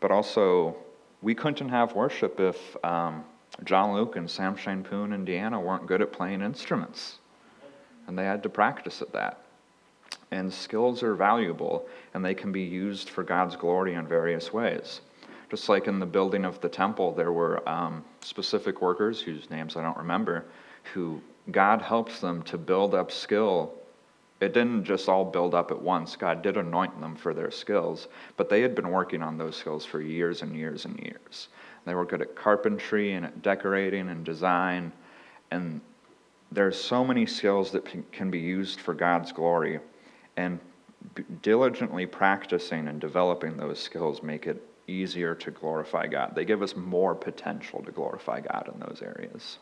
But 0.00 0.10
also, 0.10 0.76
we 1.22 1.34
couldn't 1.34 1.68
have 1.68 1.94
worship 1.94 2.38
if 2.38 2.76
um, 2.84 3.24
John 3.64 3.94
Luke 3.94 4.16
and 4.16 4.30
Sam 4.30 4.56
Shane 4.56 4.84
Poon 4.84 5.12
and 5.12 5.26
Deanna 5.26 5.60
weren't 5.60 5.86
good 5.86 6.00
at 6.00 6.12
playing 6.12 6.42
instruments. 6.42 7.18
And 8.06 8.16
they 8.16 8.24
had 8.24 8.42
to 8.44 8.48
practice 8.48 9.02
at 9.02 9.12
that. 9.12 9.42
And 10.30 10.52
skills 10.52 11.02
are 11.02 11.14
valuable, 11.14 11.86
and 12.14 12.24
they 12.24 12.34
can 12.34 12.52
be 12.52 12.62
used 12.62 13.10
for 13.10 13.22
God's 13.22 13.56
glory 13.56 13.94
in 13.94 14.06
various 14.06 14.52
ways. 14.52 15.00
Just 15.50 15.68
like 15.68 15.86
in 15.86 15.98
the 15.98 16.06
building 16.06 16.44
of 16.44 16.60
the 16.60 16.68
temple, 16.68 17.14
there 17.14 17.32
were 17.32 17.66
um, 17.68 18.04
specific 18.20 18.82
workers 18.82 19.20
whose 19.20 19.48
names 19.50 19.76
I 19.76 19.82
don't 19.82 19.96
remember, 19.96 20.44
who 20.92 21.20
God 21.50 21.80
helps 21.80 22.20
them 22.20 22.42
to 22.44 22.58
build 22.58 22.94
up 22.94 23.10
skill. 23.10 23.72
It 24.40 24.54
didn't 24.54 24.84
just 24.84 25.08
all 25.08 25.24
build 25.24 25.54
up 25.54 25.70
at 25.70 25.82
once. 25.82 26.14
God 26.14 26.42
did 26.42 26.56
anoint 26.56 27.00
them 27.00 27.16
for 27.16 27.34
their 27.34 27.50
skills, 27.50 28.08
but 28.36 28.48
they 28.48 28.60
had 28.60 28.74
been 28.74 28.90
working 28.90 29.22
on 29.22 29.36
those 29.36 29.56
skills 29.56 29.84
for 29.84 30.00
years 30.00 30.42
and 30.42 30.54
years 30.54 30.84
and 30.84 30.98
years. 31.00 31.48
They 31.84 31.94
were 31.94 32.04
good 32.04 32.22
at 32.22 32.36
carpentry 32.36 33.14
and 33.14 33.24
at 33.24 33.42
decorating 33.42 34.08
and 34.08 34.24
design, 34.24 34.92
and 35.50 35.80
there's 36.52 36.80
so 36.80 37.04
many 37.04 37.26
skills 37.26 37.72
that 37.72 38.12
can 38.12 38.30
be 38.30 38.38
used 38.38 38.80
for 38.80 38.94
God's 38.94 39.32
glory, 39.32 39.80
and 40.36 40.60
diligently 41.42 42.06
practicing 42.06 42.88
and 42.88 43.00
developing 43.00 43.56
those 43.56 43.80
skills 43.80 44.22
make 44.22 44.46
it 44.46 44.62
easier 44.86 45.34
to 45.34 45.50
glorify 45.50 46.06
God. 46.06 46.34
They 46.34 46.44
give 46.44 46.62
us 46.62 46.76
more 46.76 47.14
potential 47.14 47.82
to 47.82 47.92
glorify 47.92 48.40
God 48.40 48.70
in 48.72 48.80
those 48.80 49.02
areas. 49.02 49.58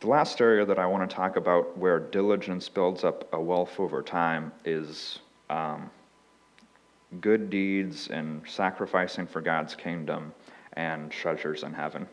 The 0.00 0.08
last 0.08 0.40
area 0.40 0.64
that 0.64 0.78
I 0.78 0.86
want 0.86 1.08
to 1.08 1.14
talk 1.14 1.36
about 1.36 1.76
where 1.76 2.00
diligence 2.00 2.70
builds 2.70 3.04
up 3.04 3.28
a 3.34 3.40
wealth 3.40 3.78
over 3.78 4.02
time 4.02 4.50
is 4.64 5.18
um, 5.50 5.90
good 7.20 7.50
deeds 7.50 8.08
and 8.08 8.40
sacrificing 8.48 9.26
for 9.26 9.42
God's 9.42 9.74
kingdom 9.74 10.32
and 10.72 11.10
treasures 11.10 11.64
in 11.64 11.74
heaven. 11.74 12.08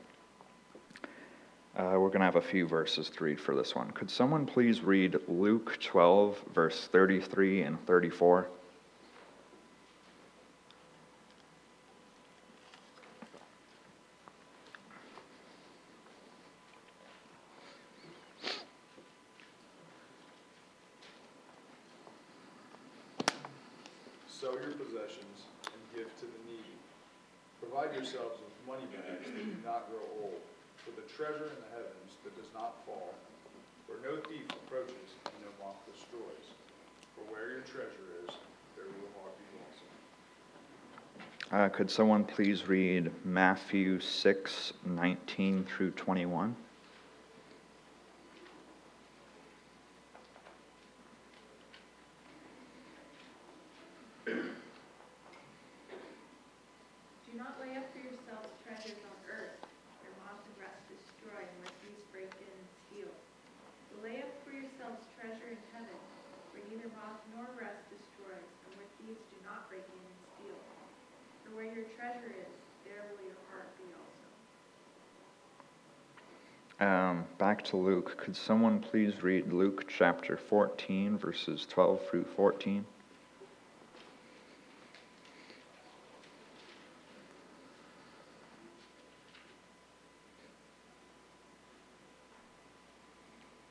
Uh, 1.77 1.93
we're 1.93 2.09
going 2.09 2.19
to 2.19 2.25
have 2.25 2.35
a 2.35 2.41
few 2.41 2.67
verses 2.67 3.09
to 3.09 3.23
read 3.23 3.39
for 3.39 3.55
this 3.55 3.73
one. 3.73 3.89
Could 3.91 4.11
someone 4.11 4.45
please 4.45 4.81
read 4.81 5.17
Luke 5.29 5.77
12, 5.79 6.43
verse 6.53 6.89
33 6.91 7.61
and 7.61 7.87
34? 7.87 8.49
Sell 24.39 24.53
your 24.53 24.77
possessions 24.77 25.49
and 25.65 25.81
give 25.97 26.13
to 26.21 26.29
the 26.29 26.41
needy. 26.45 26.77
Provide 27.57 27.89
yourselves 27.97 28.37
with 28.37 28.53
money 28.69 28.85
bags 28.93 29.25
that 29.25 29.33
do 29.33 29.49
not 29.65 29.89
grow 29.89 30.05
old, 30.21 30.45
with 30.85 31.01
a 31.01 31.07
treasure 31.09 31.49
in 31.49 31.57
the 31.57 31.71
heavens 31.73 32.21
that 32.21 32.37
does 32.37 32.45
not 32.53 32.77
fall, 32.85 33.17
where 33.89 33.97
no 34.05 34.21
thief 34.29 34.45
approaches 34.53 35.17
and 35.25 35.33
no 35.41 35.49
moth 35.57 35.81
destroys. 35.89 36.53
For 37.17 37.25
where 37.33 37.49
your 37.49 37.65
treasure 37.65 38.29
is, 38.29 38.37
there 38.77 38.85
will 38.85 39.09
your 39.09 39.13
heart 39.17 39.33
be 39.41 39.49
also. 39.57 39.85
Uh, 41.49 41.66
could 41.77 41.91
someone 41.91 42.23
please 42.25 42.67
read 42.67 43.11
Matthew 43.23 43.99
6, 43.99 44.73
19 44.83 45.63
through 45.65 45.91
21? 45.91 46.55
Do 54.25 54.33
not 57.37 57.61
lay 57.61 57.77
up 57.77 57.85
for 57.93 58.01
yourselves 58.01 58.49
treasures 58.65 58.97
on 58.97 59.13
earth, 59.29 59.61
where 60.01 60.09
moth 60.25 60.41
and 60.49 60.57
rust 60.57 60.81
destroy, 60.89 61.45
and 61.45 61.57
where 61.61 61.69
thieves 61.85 62.01
break 62.09 62.33
in 62.41 62.49
and 62.57 62.69
steal. 62.89 63.13
But 63.93 64.01
lay 64.01 64.25
up 64.25 64.33
for 64.41 64.49
yourselves 64.49 65.05
treasure 65.13 65.53
in 65.53 65.61
heaven, 65.77 66.01
where 66.57 66.65
neither 66.73 66.89
moth 66.97 67.21
nor 67.37 67.45
rust 67.53 67.85
destroys, 67.93 68.49
and 68.65 68.73
where 68.81 68.89
thieves 68.97 69.21
do 69.29 69.37
not 69.45 69.69
break 69.69 69.85
in 69.85 70.01
and 70.01 70.17
steal. 70.33 70.57
For 71.47 71.55
where 71.55 71.71
your 71.71 71.87
treasure 71.95 72.27
is, 72.27 72.51
there 72.83 73.07
will 73.07 73.23
your 73.23 73.39
heart 73.47 73.71
be 73.79 73.87
also. 73.95 74.27
Um, 76.79 77.25
back 77.39 77.63
to 77.65 77.77
Luke. 77.77 78.17
Could 78.17 78.35
someone 78.35 78.79
please 78.79 79.23
read 79.23 79.51
Luke 79.51 79.85
chapter 79.87 80.37
14, 80.37 81.17
verses 81.17 81.65
12 81.67 82.07
through 82.07 82.25
14? 82.35 82.85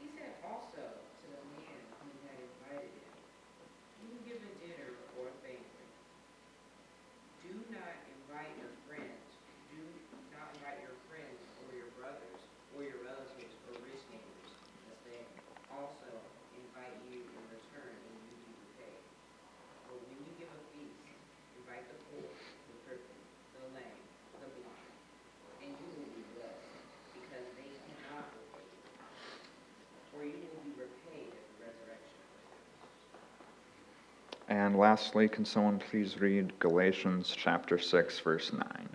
He 0.01 0.09
said 0.19 0.35
also 0.43 0.67
to 0.75 1.27
the 1.31 1.43
man 1.55 1.79
who 2.03 2.11
had 2.27 2.39
invited 2.43 2.91
him, 2.91 3.15
You 4.03 4.19
give 4.27 4.43
a 4.43 4.53
dinner 4.67 4.91
or 5.15 5.31
a 5.31 5.37
banquet. 5.47 5.91
Do 7.47 7.55
not 7.71 7.95
invite 8.19 8.51
your 8.59 8.75
friends, 8.91 9.23
do 9.71 9.79
not 10.35 10.51
invite 10.59 10.83
your 10.83 10.99
friends 11.07 11.39
or 11.63 11.71
your 11.79 11.91
brothers 11.95 12.43
or 12.77 12.85
your 12.85 13.01
relatives 13.09 13.57
or 13.73 13.81
rich 13.81 14.05
neighbors, 14.13 14.53
lest 14.85 15.01
they 15.09 15.25
also 15.73 16.13
invite 16.53 16.93
you 17.09 17.25
in 17.25 17.43
return 17.49 17.89
and 17.89 18.17
you 18.21 18.37
be 18.45 18.53
repaid. 18.69 19.01
But 19.89 19.97
when 20.05 20.21
you 20.21 20.33
give 20.37 20.53
a 20.53 20.61
feast, 20.77 21.01
invite 21.57 21.89
the 21.89 21.97
poor, 22.13 22.29
the 22.29 22.77
crippled, 22.85 23.25
the 23.57 23.65
lame, 23.73 24.05
the 24.45 24.49
blind, 24.61 24.93
and 25.65 25.73
you 25.73 25.89
will 25.97 26.13
be 26.13 26.25
blessed, 26.37 26.69
because 27.17 27.49
they 27.57 27.71
cannot 27.89 28.28
repay 28.37 28.69
you 28.69 28.85
for 30.13 30.21
you 30.21 30.37
will 30.52 30.61
be 30.61 30.76
repaid 30.76 31.33
at 31.33 31.45
the 31.49 31.57
resurrection 31.65 32.21
of 32.21 32.28
the 32.37 32.45
dead. 32.52 32.61
And 34.49 34.76
lastly, 34.76 35.28
can 35.28 35.45
someone 35.45 35.80
please 35.80 36.21
read 36.21 36.56
Galatians 36.61 37.35
chapter 37.37 37.78
6, 37.78 38.21
verse 38.21 38.52
9? 38.52 38.63
And 38.63 38.89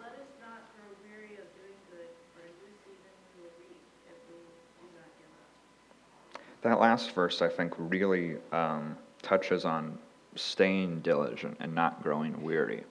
let 0.00 0.12
us 0.12 0.32
not 0.40 0.62
grow 0.74 0.88
weary 1.04 1.34
of 1.34 1.44
doing 1.54 1.76
good, 1.90 2.08
for 2.32 2.40
in 2.46 2.52
due 2.60 2.72
season 2.84 3.12
we 3.36 3.42
will 3.42 3.52
reap 3.60 3.82
if 4.08 4.16
we 4.30 4.36
do 4.80 4.88
not 4.96 5.10
give 5.18 5.28
up. 5.36 6.40
That 6.62 6.80
last 6.80 7.14
verse, 7.14 7.42
I 7.42 7.48
think, 7.48 7.74
really 7.76 8.36
um, 8.52 8.96
touches 9.20 9.66
on 9.66 9.98
staying 10.34 11.00
diligent 11.00 11.58
and 11.60 11.74
not 11.74 12.02
growing 12.02 12.42
weary. 12.42 12.84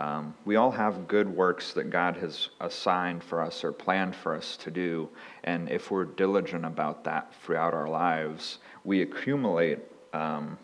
Um, 0.00 0.34
we 0.44 0.56
all 0.56 0.72
have 0.72 1.06
good 1.06 1.28
works 1.28 1.72
that 1.74 1.90
God 1.90 2.16
has 2.16 2.48
assigned 2.60 3.22
for 3.22 3.40
us 3.40 3.62
or 3.62 3.72
planned 3.72 4.16
for 4.16 4.34
us 4.34 4.56
to 4.58 4.70
do, 4.70 5.08
and 5.44 5.70
if 5.70 5.90
we're 5.90 6.04
diligent 6.04 6.64
about 6.64 7.04
that 7.04 7.32
throughout 7.42 7.74
our 7.74 7.88
lives, 7.88 8.58
we 8.82 9.02
accumulate 9.02 9.78
um, 10.12 10.58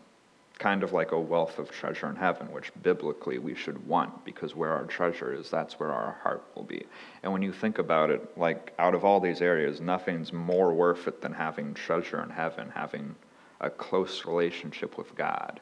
kind 0.60 0.82
of 0.82 0.92
like 0.92 1.12
a 1.12 1.18
wealth 1.18 1.58
of 1.58 1.70
treasure 1.70 2.08
in 2.08 2.14
heaven, 2.14 2.52
which 2.52 2.70
biblically 2.82 3.38
we 3.38 3.54
should 3.54 3.86
want 3.86 4.24
because 4.26 4.54
where 4.54 4.72
our 4.72 4.84
treasure 4.84 5.32
is, 5.32 5.48
that's 5.48 5.80
where 5.80 5.90
our 5.90 6.18
heart 6.22 6.44
will 6.54 6.64
be. 6.64 6.84
And 7.22 7.32
when 7.32 7.40
you 7.40 7.50
think 7.52 7.78
about 7.78 8.10
it, 8.10 8.36
like 8.36 8.74
out 8.78 8.94
of 8.94 9.02
all 9.04 9.20
these 9.20 9.40
areas, 9.40 9.80
nothing's 9.80 10.34
more 10.34 10.74
worth 10.74 11.08
it 11.08 11.22
than 11.22 11.32
having 11.32 11.72
treasure 11.72 12.22
in 12.22 12.28
heaven, 12.28 12.70
having 12.74 13.14
a 13.60 13.70
close 13.70 14.26
relationship 14.26 14.98
with 14.98 15.14
God. 15.14 15.60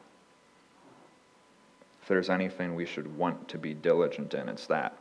There's 2.09 2.29
anything 2.29 2.73
we 2.73 2.87
should 2.87 3.15
want 3.17 3.47
to 3.49 3.57
be 3.59 3.75
diligent 3.75 4.33
in, 4.33 4.49
it's 4.49 4.65
that. 4.65 4.97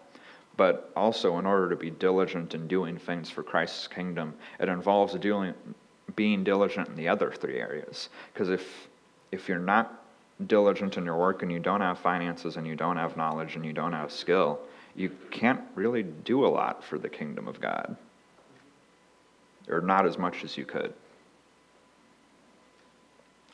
But 0.59 0.93
also, 0.95 1.39
in 1.39 1.47
order 1.47 1.71
to 1.71 1.77
be 1.77 1.91
diligent 1.91 2.55
in 2.55 2.69
doing 2.69 2.99
things 2.99 3.31
for 3.31 3.43
Christ's 3.43 3.89
kingdom, 3.89 4.35
it 4.61 4.69
involves 4.69 5.15
doing, 5.15 5.55
being 6.15 6.45
diligent 6.45 6.89
in 6.89 6.97
the 6.97 7.09
other 7.09 7.33
three 7.33 7.59
areas. 7.59 8.11
Because 8.33 8.51
if 8.51 8.89
if 9.33 9.49
you're 9.49 9.59
not 9.59 10.05
diligent 10.47 10.99
in 10.99 11.05
your 11.05 11.17
work 11.17 11.43
and 11.43 11.51
you 11.51 11.59
don't 11.59 11.81
have 11.81 11.99
finances 11.99 12.57
and 12.57 12.67
you 12.67 12.77
don't 12.77 12.97
have 12.97 13.17
knowledge 13.17 13.57
and 13.57 13.65
you 13.65 13.73
don't 13.73 13.93
have 13.93 14.13
skill, 14.13 14.61
you 14.95 15.11
can't 15.31 15.61
really 15.75 16.03
do 16.03 16.45
a 16.45 16.49
lot 16.49 16.85
for 16.85 16.99
the 16.99 17.09
kingdom 17.09 17.49
of 17.49 17.61
God. 17.61 17.97
Or 19.69 19.81
not 19.81 20.07
as 20.07 20.19
much 20.19 20.45
as 20.45 20.57
you 20.57 20.65
could. 20.65 20.93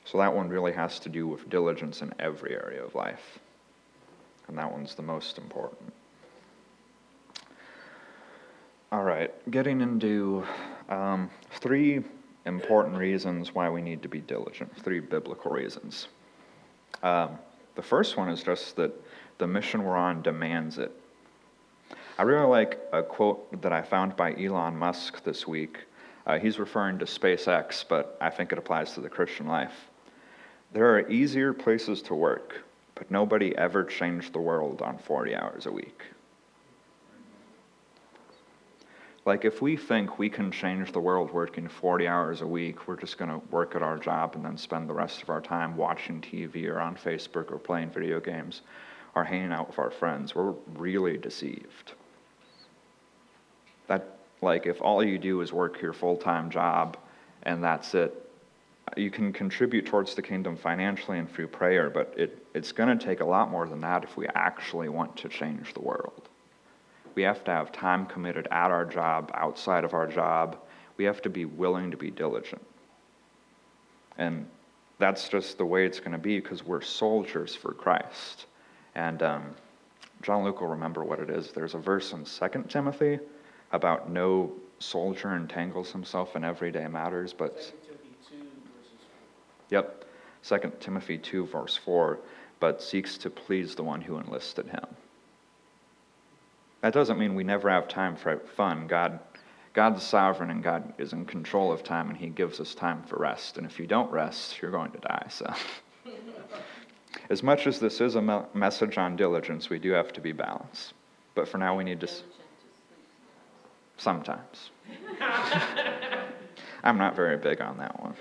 So 0.05 0.19
that 0.19 0.35
one 0.35 0.49
really 0.49 0.73
has 0.73 0.99
to 1.01 1.09
do 1.09 1.27
with 1.27 1.49
diligence 1.49 2.03
in 2.03 2.13
every 2.19 2.55
area 2.55 2.85
of 2.85 2.95
life. 2.95 3.39
And 4.49 4.59
that 4.59 4.71
one's 4.71 4.95
the 4.95 5.03
most 5.03 5.39
important. 5.39 5.93
All 8.93 9.03
right, 9.03 9.33
getting 9.51 9.81
into 9.81 10.45
um, 10.89 11.31
three 11.53 12.05
important 12.45 12.97
reasons 12.97 13.55
why 13.55 13.69
we 13.71 13.81
need 13.81 14.03
to 14.03 14.09
be 14.09 14.21
diligent, 14.21 14.77
three 14.85 15.01
biblical 15.01 15.51
reasons. 15.51 16.09
Um, 17.03 17.39
the 17.75 17.83
first 17.83 18.17
one 18.17 18.29
is 18.29 18.43
just 18.43 18.77
that 18.77 18.93
the 19.39 19.47
mission 19.47 19.83
we're 19.83 19.97
on 19.97 20.23
demands 20.23 20.79
it. 20.79 20.93
I 22.19 22.23
really 22.23 22.47
like 22.47 22.79
a 22.93 23.03
quote 23.03 23.61
that 23.63 23.73
I 23.73 23.83
found 23.83 24.15
by 24.15 24.35
Elon 24.35 24.77
Musk 24.77 25.25
this 25.25 25.49
week. 25.49 25.79
Uh, 26.27 26.39
he's 26.39 26.59
referring 26.59 26.99
to 27.01 27.05
SpaceX, 27.05 27.85
but 27.89 28.17
I 28.21 28.31
think 28.31 28.53
it 28.53 28.59
applies 28.59 28.93
to 28.93 29.01
the 29.01 29.11
Christian 29.11 29.47
life. 29.47 29.91
There 30.75 30.93
are 30.97 31.09
easier 31.09 31.53
places 31.53 32.03
to 32.03 32.17
work, 32.17 32.65
but 32.97 33.09
nobody 33.09 33.57
ever 33.57 33.85
changed 33.85 34.33
the 34.33 34.41
world 34.41 34.83
on 34.83 34.99
40 34.99 35.33
hours 35.37 35.67
a 35.67 35.71
week. 35.71 36.03
Like, 39.25 39.45
if 39.45 39.63
we 39.63 39.77
think 39.77 40.19
we 40.19 40.29
can 40.29 40.51
change 40.51 40.91
the 40.91 40.99
world 40.99 41.31
working 41.31 41.69
40 41.69 42.09
hours 42.09 42.41
a 42.41 42.47
week, 42.47 42.89
we're 42.89 42.97
just 42.97 43.19
going 43.19 43.31
to 43.31 43.41
work 43.53 43.77
at 43.77 43.85
our 43.85 43.97
job 43.97 44.35
and 44.35 44.45
then 44.45 44.59
spend 44.59 44.89
the 44.91 44.95
rest 44.95 45.23
of 45.23 45.31
our 45.31 45.41
time 45.41 45.77
watching 45.77 46.21
TV 46.21 46.69
or 46.69 46.81
on 46.81 46.97
Facebook 46.97 47.53
or 47.53 47.59
playing 47.59 47.91
video 47.91 48.19
games 48.19 48.63
or 49.15 49.23
hanging 49.23 49.53
out 49.53 49.69
with 49.69 49.79
our 49.79 49.93
friends. 49.93 50.35
We're 50.35 50.55
really 50.75 51.17
deceived. 51.17 51.93
That, 53.87 54.19
like, 54.43 54.67
if 54.67 54.83
all 54.83 55.05
you 55.05 55.19
do 55.19 55.41
is 55.41 55.53
work 55.53 55.81
your 55.81 55.93
full 55.93 56.17
time 56.17 56.51
job 56.51 56.97
and 57.45 57.63
that's 57.63 57.95
it, 57.95 58.24
you 58.97 59.11
can 59.11 59.33
contribute 59.33 59.87
towards 59.87 60.15
the 60.15 60.23
kingdom 60.23 60.57
financially 60.57 61.19
and 61.19 61.31
through 61.31 61.49
prayer, 61.49 61.91
but 61.91 62.15
it, 62.17 62.47
it's 62.55 62.73
going 62.73 62.97
to 62.97 63.05
take 63.05 63.21
a 63.21 63.25
lot 63.25 63.51
more 63.51 63.67
than 63.69 63.81
that 63.81 64.05
if 64.05 64.17
we 64.17 64.27
actually 64.35 64.89
want 64.89 65.17
to 65.17 65.29
change 65.29 65.75
the 65.75 65.81
world. 65.81 66.29
We 67.15 67.23
have 67.23 67.45
to 67.45 67.51
have 67.51 67.73
time 67.73 68.07
committed 68.07 68.49
at 68.51 68.71
our 68.71 68.85
job, 68.85 69.31
outside 69.35 69.85
of 69.85 69.95
our 69.95 70.07
job. 70.07 70.59
We 70.97 71.05
have 71.05 71.23
to 71.23 71.31
be 71.31 71.45
willing 71.45 71.91
to 71.91 71.97
be 71.97 72.11
diligent. 72.11 72.65
And 74.19 74.47
that's 74.99 75.29
just 75.29 75.59
the 75.59 75.67
way 75.67 75.87
it's 75.87 76.01
going 76.01 76.13
to 76.13 76.19
be 76.19 76.41
because 76.41 76.65
we're 76.65 76.81
soldiers 76.81 77.55
for 77.55 77.73
Christ. 77.73 78.47
And 78.95 79.23
um, 79.23 79.55
John 80.23 80.45
Luke 80.45 80.61
will 80.61 80.69
remember 80.69 81.05
what 81.05 81.19
it 81.19 81.31
is. 81.31 81.53
There's 81.53 81.75
a 81.75 81.79
verse 81.79 82.13
in 82.13 82.25
2 82.25 82.65
Timothy 82.69 83.19
about 83.73 84.11
no 84.11 84.53
soldier 84.79 85.35
entangles 85.35 85.91
himself 85.91 86.37
in 86.37 86.45
everyday 86.45 86.87
matters, 86.87 87.33
but. 87.33 87.61
Second 87.63 87.81
Timothy 87.83 88.05
two 88.29 88.37
verses 88.37 89.05
Yep. 89.71 90.05
2 90.43 90.73
Timothy 90.81 91.17
2, 91.17 91.47
verse 91.47 91.77
4, 91.77 92.19
but 92.61 92.83
seeks 92.83 93.17
to 93.19 93.31
please 93.31 93.75
the 93.75 93.83
one 93.83 94.03
who 94.03 94.19
enlisted 94.19 94.67
him. 94.67 94.85
That 96.83 96.93
doesn't 96.93 97.19
mean 97.19 97.35
we 97.35 97.45
never 97.45 97.71
have 97.71 97.89
time 97.89 98.15
for 98.15 98.39
fun. 98.57 98.87
God, 98.87 99.19
God's 99.73 100.03
sovereign 100.03 100.51
and 100.51 100.63
God 100.63 100.93
is 100.99 101.15
in 101.15 101.25
control 101.25 101.73
of 101.73 101.83
time 101.83 102.11
and 102.11 102.19
He 102.19 102.27
gives 102.27 102.61
us 102.61 102.75
time 102.75 103.03
for 103.05 103.17
rest. 103.17 103.57
And 103.57 103.67
if 103.67 103.79
you 103.79 103.87
don't 103.87 104.13
rest, 104.13 104.61
you're 104.61 104.71
going 104.71 104.91
to 104.91 104.99
die. 104.99 105.27
So, 105.31 105.51
as 107.31 107.43
much 107.43 107.67
as 107.67 107.81
this 107.81 108.03
is 108.03 108.17
a 108.17 108.47
message 108.53 108.99
on 108.99 109.17
diligence, 109.17 109.71
we 109.71 109.79
do 109.79 109.93
have 109.93 110.13
to 110.13 110.21
be 110.21 110.33
balanced. 110.33 110.93
But 111.35 111.49
for 111.49 111.57
now, 111.57 111.75
we 111.75 111.85
need 111.85 112.01
to. 112.01 112.09
Sometimes. 113.97 114.71
I'm 116.85 116.99
not 116.99 117.17
very 117.17 117.39
big 117.39 117.63
on 117.63 117.79
that 117.79 117.99
one. 117.99 118.15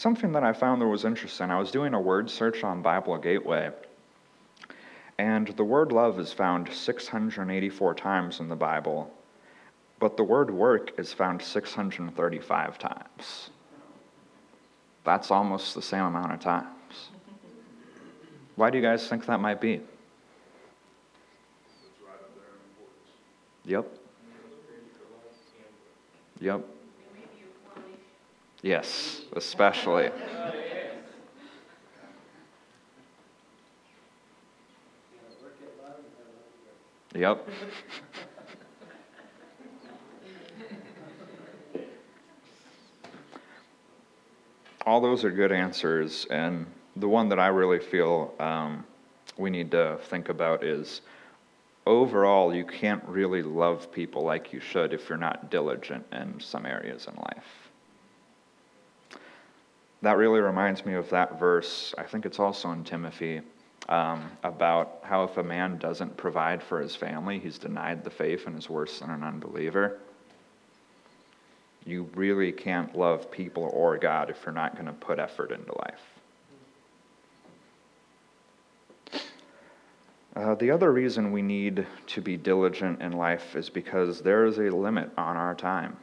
Something 0.00 0.32
that 0.32 0.42
I 0.42 0.54
found 0.54 0.80
that 0.80 0.86
was 0.86 1.04
interesting, 1.04 1.50
I 1.50 1.58
was 1.58 1.70
doing 1.70 1.92
a 1.92 2.00
word 2.00 2.30
search 2.30 2.64
on 2.64 2.80
Bible 2.80 3.18
Gateway, 3.18 3.70
and 5.18 5.48
the 5.48 5.62
word 5.62 5.92
love 5.92 6.18
is 6.18 6.32
found 6.32 6.72
684 6.72 7.94
times 7.96 8.40
in 8.40 8.48
the 8.48 8.56
Bible, 8.56 9.12
but 9.98 10.16
the 10.16 10.24
word 10.24 10.50
work 10.50 10.98
is 10.98 11.12
found 11.12 11.42
635 11.42 12.78
times. 12.78 13.50
That's 15.04 15.30
almost 15.30 15.74
the 15.74 15.82
same 15.82 16.04
amount 16.04 16.32
of 16.32 16.40
times. 16.40 17.10
Why 18.56 18.70
do 18.70 18.78
you 18.78 18.82
guys 18.82 19.06
think 19.06 19.26
that 19.26 19.38
might 19.38 19.60
be? 19.60 19.82
Yep. 23.66 23.86
Yep. 26.40 26.79
Yes, 28.62 29.22
especially. 29.34 30.10
Yep. 37.14 37.48
All 44.86 45.00
those 45.00 45.24
are 45.24 45.30
good 45.30 45.52
answers, 45.52 46.26
and 46.30 46.66
the 46.96 47.08
one 47.08 47.28
that 47.30 47.38
I 47.38 47.48
really 47.48 47.78
feel 47.78 48.34
um, 48.38 48.84
we 49.36 49.50
need 49.50 49.70
to 49.72 49.98
think 50.04 50.28
about 50.28 50.64
is 50.64 51.00
overall, 51.86 52.54
you 52.54 52.64
can't 52.64 53.02
really 53.06 53.42
love 53.42 53.90
people 53.92 54.22
like 54.22 54.52
you 54.52 54.60
should 54.60 54.92
if 54.92 55.08
you're 55.08 55.18
not 55.18 55.50
diligent 55.50 56.04
in 56.12 56.38
some 56.40 56.66
areas 56.66 57.06
in 57.06 57.14
life. 57.16 57.69
That 60.02 60.16
really 60.16 60.40
reminds 60.40 60.86
me 60.86 60.94
of 60.94 61.10
that 61.10 61.38
verse, 61.38 61.94
I 61.98 62.04
think 62.04 62.24
it's 62.24 62.38
also 62.38 62.70
in 62.72 62.84
Timothy, 62.84 63.42
um, 63.88 64.30
about 64.42 65.00
how 65.02 65.24
if 65.24 65.36
a 65.36 65.42
man 65.42 65.76
doesn't 65.78 66.16
provide 66.16 66.62
for 66.62 66.80
his 66.80 66.96
family, 66.96 67.38
he's 67.38 67.58
denied 67.58 68.04
the 68.04 68.10
faith 68.10 68.46
and 68.46 68.58
is 68.58 68.70
worse 68.70 69.00
than 69.00 69.10
an 69.10 69.22
unbeliever. 69.22 69.98
You 71.84 72.08
really 72.14 72.52
can't 72.52 72.96
love 72.96 73.30
people 73.30 73.70
or 73.74 73.98
God 73.98 74.30
if 74.30 74.38
you're 74.44 74.54
not 74.54 74.74
going 74.74 74.86
to 74.86 74.92
put 74.92 75.18
effort 75.18 75.50
into 75.50 75.72
life. 75.78 76.00
Uh, 80.36 80.54
the 80.54 80.70
other 80.70 80.92
reason 80.92 81.32
we 81.32 81.42
need 81.42 81.86
to 82.06 82.20
be 82.20 82.36
diligent 82.36 83.02
in 83.02 83.12
life 83.12 83.56
is 83.56 83.68
because 83.68 84.20
there 84.20 84.46
is 84.46 84.58
a 84.58 84.70
limit 84.70 85.10
on 85.18 85.36
our 85.36 85.54
time. 85.54 85.96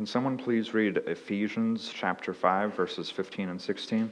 Can 0.00 0.06
someone 0.06 0.38
please 0.38 0.72
read 0.72 0.96
Ephesians 0.96 1.92
chapter 1.94 2.32
5, 2.32 2.74
verses 2.74 3.10
15 3.10 3.50
and 3.50 3.60
16? 3.60 4.10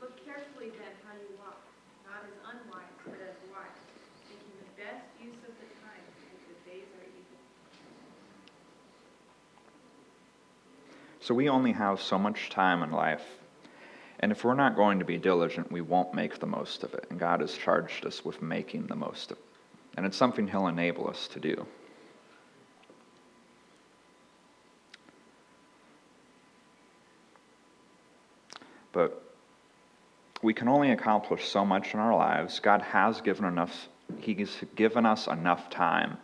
Look 0.00 0.24
carefully 0.24 0.70
then 0.70 0.94
how 1.04 1.14
you 1.14 1.26
walk, 1.36 1.58
not 2.06 2.22
as 2.22 2.30
unwise, 2.46 2.84
but 3.04 3.14
as 3.14 3.34
wise, 3.50 3.66
making 4.30 4.54
the 4.60 4.80
best 4.80 5.02
use 5.20 5.34
of 5.42 5.52
the 5.58 5.66
time, 5.82 6.04
because 6.20 6.38
the 6.46 6.70
days 6.70 6.86
are 6.94 7.04
evil. 7.08 7.40
So 11.18 11.34
we 11.34 11.48
only 11.48 11.72
have 11.72 12.00
so 12.00 12.16
much 12.16 12.48
time 12.48 12.84
in 12.84 12.92
life. 12.92 13.26
And 14.20 14.30
if 14.30 14.44
we're 14.44 14.54
not 14.54 14.76
going 14.76 15.00
to 15.00 15.04
be 15.04 15.18
diligent, 15.18 15.72
we 15.72 15.80
won't 15.80 16.14
make 16.14 16.38
the 16.38 16.46
most 16.46 16.84
of 16.84 16.94
it. 16.94 17.08
And 17.10 17.18
God 17.18 17.40
has 17.40 17.54
charged 17.54 18.06
us 18.06 18.24
with 18.24 18.40
making 18.40 18.86
the 18.86 18.94
most 18.94 19.32
of 19.32 19.38
it. 19.38 19.51
And 19.96 20.06
it's 20.06 20.16
something 20.16 20.48
He'll 20.48 20.68
enable 20.68 21.08
us 21.08 21.28
to 21.28 21.40
do. 21.40 21.66
But 28.92 29.22
we 30.42 30.52
can 30.54 30.68
only 30.68 30.90
accomplish 30.90 31.48
so 31.48 31.64
much 31.64 31.94
in 31.94 32.00
our 32.00 32.14
lives. 32.14 32.60
God 32.60 32.82
has 32.82 33.20
given 33.20 33.44
enough, 33.44 33.88
He's 34.20 34.56
given 34.76 35.06
us 35.06 35.26
enough 35.26 35.70
time 35.70 36.18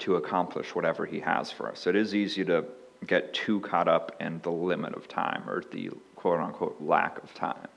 to 0.00 0.16
accomplish 0.16 0.74
whatever 0.74 1.06
He 1.06 1.20
has 1.20 1.50
for 1.50 1.70
us. 1.70 1.86
It 1.86 1.96
is 1.96 2.14
easy 2.14 2.44
to 2.44 2.64
get 3.06 3.34
too 3.34 3.60
caught 3.60 3.88
up 3.88 4.16
in 4.20 4.40
the 4.42 4.50
limit 4.50 4.94
of 4.94 5.08
time 5.08 5.48
or 5.48 5.62
the 5.72 5.90
quote 6.14 6.40
unquote 6.40 6.80
lack 6.80 7.22
of 7.22 7.34
time. 7.34 7.68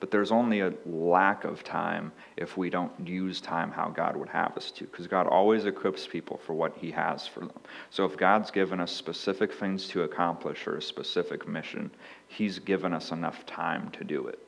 But 0.00 0.12
there's 0.12 0.30
only 0.30 0.60
a 0.60 0.72
lack 0.86 1.44
of 1.44 1.64
time 1.64 2.12
if 2.36 2.56
we 2.56 2.70
don't 2.70 2.92
use 3.06 3.40
time 3.40 3.72
how 3.72 3.88
God 3.88 4.16
would 4.16 4.28
have 4.28 4.56
us 4.56 4.70
to, 4.72 4.84
because 4.84 5.08
God 5.08 5.26
always 5.26 5.64
equips 5.64 6.06
people 6.06 6.36
for 6.36 6.54
what 6.54 6.76
He 6.76 6.92
has 6.92 7.26
for 7.26 7.40
them. 7.40 7.58
So 7.90 8.04
if 8.04 8.16
God's 8.16 8.50
given 8.50 8.78
us 8.78 8.92
specific 8.92 9.52
things 9.52 9.88
to 9.88 10.02
accomplish 10.02 10.66
or 10.66 10.76
a 10.76 10.82
specific 10.82 11.48
mission, 11.48 11.90
He's 12.28 12.60
given 12.60 12.92
us 12.92 13.10
enough 13.10 13.44
time 13.44 13.90
to 13.90 14.04
do 14.04 14.28
it. 14.28 14.38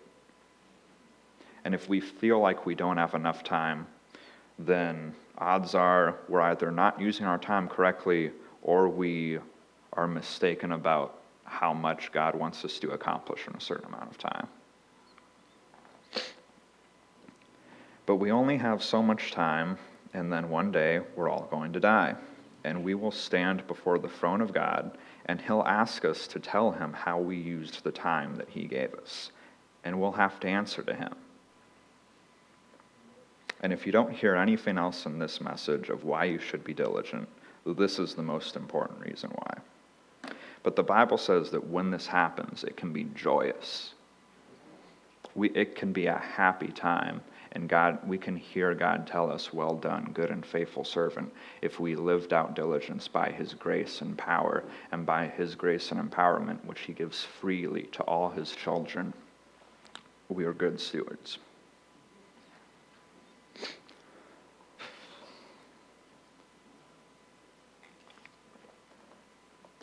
And 1.64 1.74
if 1.74 1.88
we 1.88 2.00
feel 2.00 2.38
like 2.38 2.64
we 2.64 2.74
don't 2.74 2.96
have 2.96 3.14
enough 3.14 3.42
time, 3.42 3.86
then 4.58 5.14
odds 5.36 5.74
are 5.74 6.18
we're 6.28 6.42
either 6.42 6.70
not 6.70 7.00
using 7.00 7.26
our 7.26 7.38
time 7.38 7.68
correctly 7.68 8.30
or 8.62 8.88
we 8.88 9.38
are 9.94 10.06
mistaken 10.06 10.72
about 10.72 11.18
how 11.44 11.72
much 11.72 12.12
God 12.12 12.34
wants 12.34 12.64
us 12.64 12.78
to 12.78 12.90
accomplish 12.90 13.46
in 13.48 13.54
a 13.54 13.60
certain 13.60 13.86
amount 13.86 14.10
of 14.10 14.18
time. 14.18 14.46
But 18.10 18.16
we 18.16 18.32
only 18.32 18.56
have 18.56 18.82
so 18.82 19.04
much 19.04 19.30
time, 19.30 19.78
and 20.14 20.32
then 20.32 20.50
one 20.50 20.72
day 20.72 20.98
we're 21.14 21.28
all 21.28 21.46
going 21.48 21.72
to 21.74 21.78
die. 21.78 22.16
And 22.64 22.82
we 22.82 22.96
will 22.96 23.12
stand 23.12 23.64
before 23.68 24.00
the 24.00 24.08
throne 24.08 24.40
of 24.40 24.52
God, 24.52 24.98
and 25.26 25.40
He'll 25.40 25.62
ask 25.62 26.04
us 26.04 26.26
to 26.26 26.40
tell 26.40 26.72
Him 26.72 26.92
how 26.92 27.20
we 27.20 27.36
used 27.36 27.84
the 27.84 27.92
time 27.92 28.34
that 28.34 28.48
He 28.48 28.64
gave 28.64 28.92
us. 28.94 29.30
And 29.84 30.00
we'll 30.00 30.10
have 30.10 30.40
to 30.40 30.48
answer 30.48 30.82
to 30.82 30.92
Him. 30.92 31.14
And 33.60 33.72
if 33.72 33.86
you 33.86 33.92
don't 33.92 34.10
hear 34.10 34.34
anything 34.34 34.76
else 34.76 35.06
in 35.06 35.20
this 35.20 35.40
message 35.40 35.88
of 35.88 36.02
why 36.02 36.24
you 36.24 36.40
should 36.40 36.64
be 36.64 36.74
diligent, 36.74 37.28
this 37.64 38.00
is 38.00 38.16
the 38.16 38.22
most 38.22 38.56
important 38.56 39.06
reason 39.06 39.30
why. 39.30 40.32
But 40.64 40.74
the 40.74 40.82
Bible 40.82 41.16
says 41.16 41.52
that 41.52 41.68
when 41.68 41.92
this 41.92 42.08
happens, 42.08 42.64
it 42.64 42.76
can 42.76 42.92
be 42.92 43.04
joyous. 43.14 43.94
We, 45.36 45.50
it 45.50 45.76
can 45.76 45.92
be 45.92 46.06
a 46.06 46.18
happy 46.18 46.72
time. 46.72 47.20
And 47.52 47.68
God, 47.68 47.98
we 48.06 48.16
can 48.16 48.36
hear 48.36 48.74
God 48.74 49.06
tell 49.06 49.30
us, 49.30 49.52
Well 49.52 49.74
done, 49.74 50.12
good 50.14 50.30
and 50.30 50.46
faithful 50.46 50.84
servant, 50.84 51.32
if 51.62 51.80
we 51.80 51.96
lived 51.96 52.32
out 52.32 52.54
diligence 52.54 53.08
by 53.08 53.30
His 53.30 53.54
grace 53.54 54.02
and 54.02 54.16
power, 54.16 54.62
and 54.92 55.04
by 55.04 55.26
His 55.26 55.56
grace 55.56 55.90
and 55.90 56.00
empowerment, 56.00 56.64
which 56.64 56.80
He 56.80 56.92
gives 56.92 57.24
freely 57.24 57.82
to 57.92 58.02
all 58.04 58.30
His 58.30 58.52
children. 58.52 59.12
We 60.28 60.44
are 60.44 60.52
good 60.52 60.80
stewards. 60.80 61.38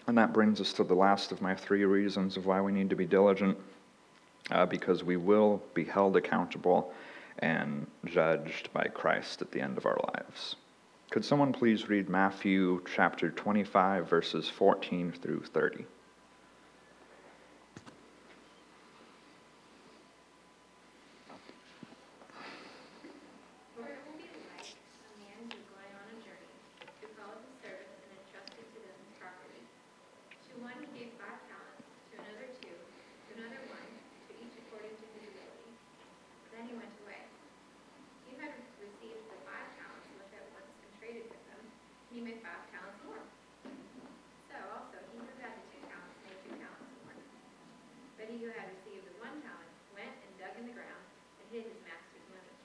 And 0.08 0.18
that 0.18 0.32
brings 0.32 0.62
us 0.62 0.72
to 0.74 0.86
the 0.86 0.94
last 0.94 1.34
of 1.34 1.42
my 1.42 1.54
three 1.54 1.84
reasons 1.84 2.38
of 2.38 2.46
why 2.46 2.62
we 2.62 2.72
need 2.72 2.90
to 2.90 2.96
be 2.96 3.06
diligent, 3.06 3.58
uh, 4.52 4.66
because 4.66 5.04
we 5.04 5.18
will 5.18 5.62
be 5.74 5.84
held 5.84 6.16
accountable 6.16 6.94
and 7.40 7.88
judged 8.06 8.72
by 8.74 8.86
Christ 8.86 9.42
at 9.42 9.52
the 9.52 9.62
end 9.62 9.78
of 9.78 9.86
our 9.86 10.00
lives. 10.14 10.56
Could 11.10 11.24
someone 11.24 11.54
please 11.54 11.90
read 11.90 12.10
Matthew 12.10 12.82
chapter 12.94 13.30
25, 13.30 14.10
verses 14.10 14.50
14 14.50 15.14
through 15.14 15.44
30? 15.44 15.86
he 42.12 42.24
made 42.24 42.40
five 42.40 42.64
talents 42.72 43.04
more. 43.04 43.24
So 44.48 44.56
also 44.72 44.96
he 45.12 45.20
who 45.20 45.34
had 45.44 45.60
the 45.60 45.66
two 45.76 45.84
talents 45.92 46.18
made 46.24 46.40
two 46.48 46.56
talents 46.56 46.92
more. 47.04 47.16
But 48.16 48.32
he 48.32 48.40
who 48.40 48.50
had 48.56 48.72
received 48.72 49.12
the 49.12 49.16
one 49.20 49.44
talent 49.44 49.72
went 49.92 50.16
and 50.16 50.32
dug 50.40 50.56
in 50.56 50.72
the 50.72 50.76
ground 50.76 51.04
and 51.44 51.46
hid 51.52 51.68
his 51.68 51.80
master's 51.84 52.28
money. 52.32 52.56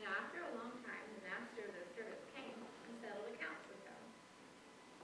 Now 0.00 0.16
after 0.24 0.40
a 0.40 0.50
long 0.56 0.72
time 0.88 1.04
the 1.20 1.24
master 1.28 1.68
of 1.68 1.72
those 1.76 1.90
servants 1.92 2.24
came 2.32 2.56
and 2.56 2.92
settled 3.04 3.28
accounts 3.28 3.64
with 3.68 3.80
them. 3.84 4.02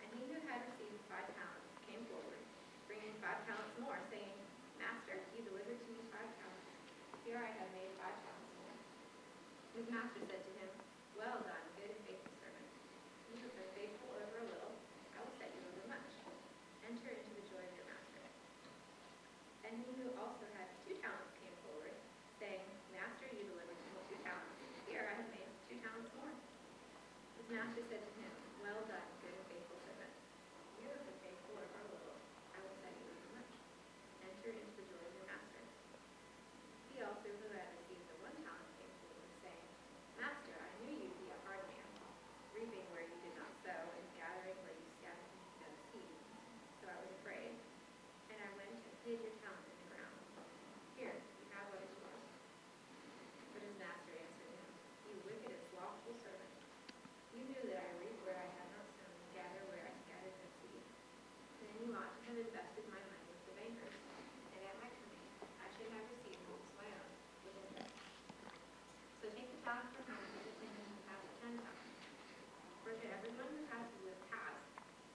And 0.00 0.08
he 0.16 0.32
who 0.32 0.40
had 0.48 0.64
received 0.72 0.96
five 1.12 1.28
talents 1.36 1.68
came 1.84 2.02
forward, 2.08 2.40
bringing 2.88 3.12
five 3.20 3.44
talents 3.44 3.76
more, 3.76 4.00
saying, 4.08 4.32
Master, 4.80 5.20
you 5.36 5.44
delivered 5.44 5.76
to 5.76 5.88
me 5.92 6.00
five 6.08 6.28
talents. 6.40 6.68
Here 7.28 7.40
I 7.40 7.52
have 7.52 7.68
made 7.76 7.92
five 8.00 8.16
talents 8.16 8.52
more. 8.64 8.76
His 9.76 9.86
master 9.92 10.20
said 10.24 10.40
to 10.40 10.52
him, 10.55 10.55
His 27.46 27.54
master 27.54 27.86
said 27.86 28.02
to 28.02 28.14
him, 28.18 28.34
Well 28.58 28.82
done, 28.90 29.06
good 29.22 29.30
and 29.30 29.46
faithful 29.46 29.78
servant. 29.86 30.10
You 30.82 30.90
have 30.90 30.98
been 31.06 31.14
faithful 31.22 31.54
over 31.54 31.78
a 31.78 31.86
little, 31.94 32.18
I 32.50 32.58
will 32.58 32.74
set 32.82 32.90
you 32.98 33.06
over 33.06 33.38
much. 33.38 33.54
Enter 34.18 34.50
into 34.50 34.74
the 34.74 34.82
joy 34.90 34.98
of 34.98 35.14
your 35.14 35.30
master. 35.30 35.62
He 36.90 36.98
also 37.06 37.30
who 37.30 37.46
had 37.54 37.70
received 37.78 38.02
the 38.10 38.18
one 38.18 38.34
talent 38.42 38.66
came 38.82 38.90
forward, 38.98 39.30
saying, 39.46 39.62
Master, 40.18 40.58
I 40.58 40.70
knew 40.82 40.98
you 40.98 41.06
to 41.06 41.18
be 41.22 41.30
a 41.30 41.38
hard 41.46 41.62
man, 41.70 41.86
reaping 42.50 42.82
where 42.90 43.06
you 43.06 43.14
did 43.22 43.38
not 43.38 43.54
sow, 43.62 43.78
and 43.94 44.06
gathering 44.18 44.58
where 44.66 44.74
you 44.74 44.86
scattered 44.98 45.30
no 45.62 45.70
seed. 45.94 46.18
So 46.82 46.90
I 46.90 46.98
was 46.98 47.14
afraid, 47.22 47.54
and 48.34 48.42
I 48.42 48.50
went 48.58 48.74
and 48.74 48.94
hid 49.06 49.22
your 49.22 49.38
talent 49.38 49.62
in 49.70 49.76
the 49.86 49.88
ground. 49.94 50.18
Here, 50.98 51.14
you 51.14 51.46
have 51.54 51.70
what 51.70 51.78
is 51.78 51.94
yours. 51.94 52.26
But 53.54 53.62
his 53.62 53.78
master 53.78 54.18
answered 54.18 54.50
him, 54.50 54.66
You 55.06 55.14
wicked 55.30 55.54
and 55.54 55.62
slothful 55.70 56.18
servant. 56.18 56.46
You 57.66 57.74
knew 57.74 57.82
that 57.82 57.90
I 57.90 57.98
reap 57.98 58.14
where 58.22 58.38
I 58.38 58.46
had 58.46 58.70
not 58.78 58.86
sown, 58.94 59.10
and 59.10 59.26
gather 59.34 59.58
where 59.66 59.82
I 59.82 59.90
scattered 60.06 60.38
no 60.38 60.46
seed. 60.62 60.86
Then 61.58 61.74
you 61.82 61.90
ought 61.98 62.14
to 62.14 62.22
have 62.30 62.38
invested 62.38 62.86
my 62.86 63.02
money 63.10 63.26
with 63.26 63.42
the 63.42 63.58
bankers, 63.58 63.98
and 64.54 64.62
at 64.70 64.78
my 64.78 64.86
coming 64.86 65.26
I 65.58 65.66
should 65.74 65.90
have 65.90 66.06
received 66.06 66.46
what 66.46 66.62
was 66.62 66.70
my 66.78 66.86
own 66.94 67.10
with 67.42 67.58
interest. 67.66 67.90
So 69.18 69.34
take 69.34 69.50
the 69.50 69.58
talent 69.66 69.90
from 69.98 70.06
him 70.06 70.14
and 70.14 70.30
give 70.30 70.46
it 70.46 70.54
to 70.62 70.66
him 70.70 70.78
who 70.78 71.10
has 71.10 71.18
ten 71.42 71.58
talents. 71.58 72.06
For 72.86 72.94
to 72.94 73.06
everyone 73.10 73.50
who 73.50 73.66
has 73.66 73.90
will 73.98 74.14
has, 74.30 74.62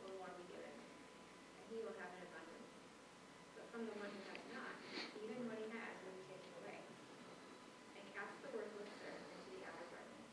will 0.03 0.11
more 0.19 0.35
be 0.35 0.43
given, 0.51 0.75
and 0.75 1.63
he 1.71 1.79
will 1.79 1.95
have 2.03 2.11
an 2.19 2.27
abundance. 2.27 2.67
But 3.55 3.71
from 3.71 3.87
the 3.87 3.95
one 3.95 4.11
who 4.11 4.27
has 4.27 4.43
not, 4.51 4.75
even 5.23 5.47
what 5.47 5.55
he 5.55 5.71
has 5.71 5.95
will 6.03 6.19
be 6.19 6.27
taken 6.27 6.51
away. 6.59 6.83
And 7.95 8.03
cast 8.11 8.43
the 8.43 8.51
worthless 8.51 8.91
servant 8.99 9.39
into 9.39 9.55
the 9.55 9.63
outer 9.71 9.87
darkness. 9.87 10.27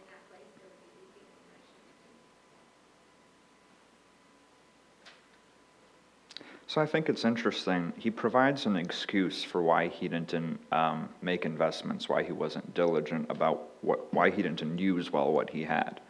In 0.00 0.08
that 0.08 0.24
place 0.32 0.48
there 0.56 0.72
will 0.72 0.80
be 0.88 1.04
weeping 1.04 1.28
and 1.28 1.44
gnashing 1.52 1.84
of 1.84 1.92
teeth. 2.00 2.24
So 6.74 6.80
I 6.80 6.86
think 6.86 7.08
it's 7.08 7.24
interesting. 7.24 7.92
He 7.96 8.10
provides 8.10 8.66
an 8.66 8.74
excuse 8.74 9.44
for 9.44 9.62
why 9.62 9.86
he 9.86 10.08
didn't 10.08 10.58
um, 10.72 11.08
make 11.22 11.44
investments, 11.44 12.08
why 12.08 12.24
he 12.24 12.32
wasn't 12.32 12.74
diligent 12.74 13.30
about 13.30 13.68
what, 13.82 14.12
why 14.12 14.30
he 14.30 14.42
didn't 14.42 14.76
use 14.76 15.12
well 15.12 15.30
what 15.30 15.50
he 15.50 15.62
had. 15.62 16.00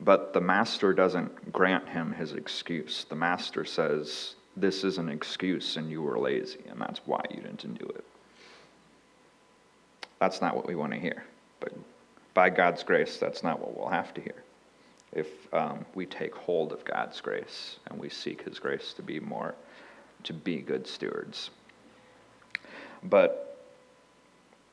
But 0.00 0.32
the 0.32 0.40
master 0.40 0.94
doesn't 0.94 1.52
grant 1.52 1.86
him 1.90 2.12
his 2.12 2.32
excuse. 2.32 3.04
The 3.04 3.14
master 3.14 3.66
says, 3.66 4.36
This 4.56 4.84
is 4.84 4.96
an 4.96 5.10
excuse 5.10 5.76
and 5.76 5.90
you 5.90 6.00
were 6.00 6.18
lazy, 6.18 6.64
and 6.70 6.80
that's 6.80 7.02
why 7.04 7.20
you 7.28 7.42
didn't 7.42 7.78
do 7.78 7.84
it. 7.84 8.04
That's 10.18 10.40
not 10.40 10.56
what 10.56 10.66
we 10.66 10.76
want 10.76 10.94
to 10.94 10.98
hear. 10.98 11.24
But 11.60 11.74
by 12.32 12.48
God's 12.48 12.82
grace, 12.82 13.18
that's 13.18 13.42
not 13.42 13.60
what 13.60 13.76
we'll 13.76 13.90
have 13.90 14.14
to 14.14 14.22
hear. 14.22 14.44
If 15.12 15.52
um, 15.52 15.84
we 15.94 16.06
take 16.06 16.34
hold 16.34 16.72
of 16.72 16.86
God's 16.86 17.20
grace 17.20 17.76
and 17.90 18.00
we 18.00 18.08
seek 18.08 18.44
his 18.44 18.58
grace 18.58 18.94
to 18.94 19.02
be 19.02 19.20
more 19.20 19.54
to 20.26 20.32
be 20.32 20.58
good 20.58 20.86
stewards. 20.86 21.50
But 23.04 23.64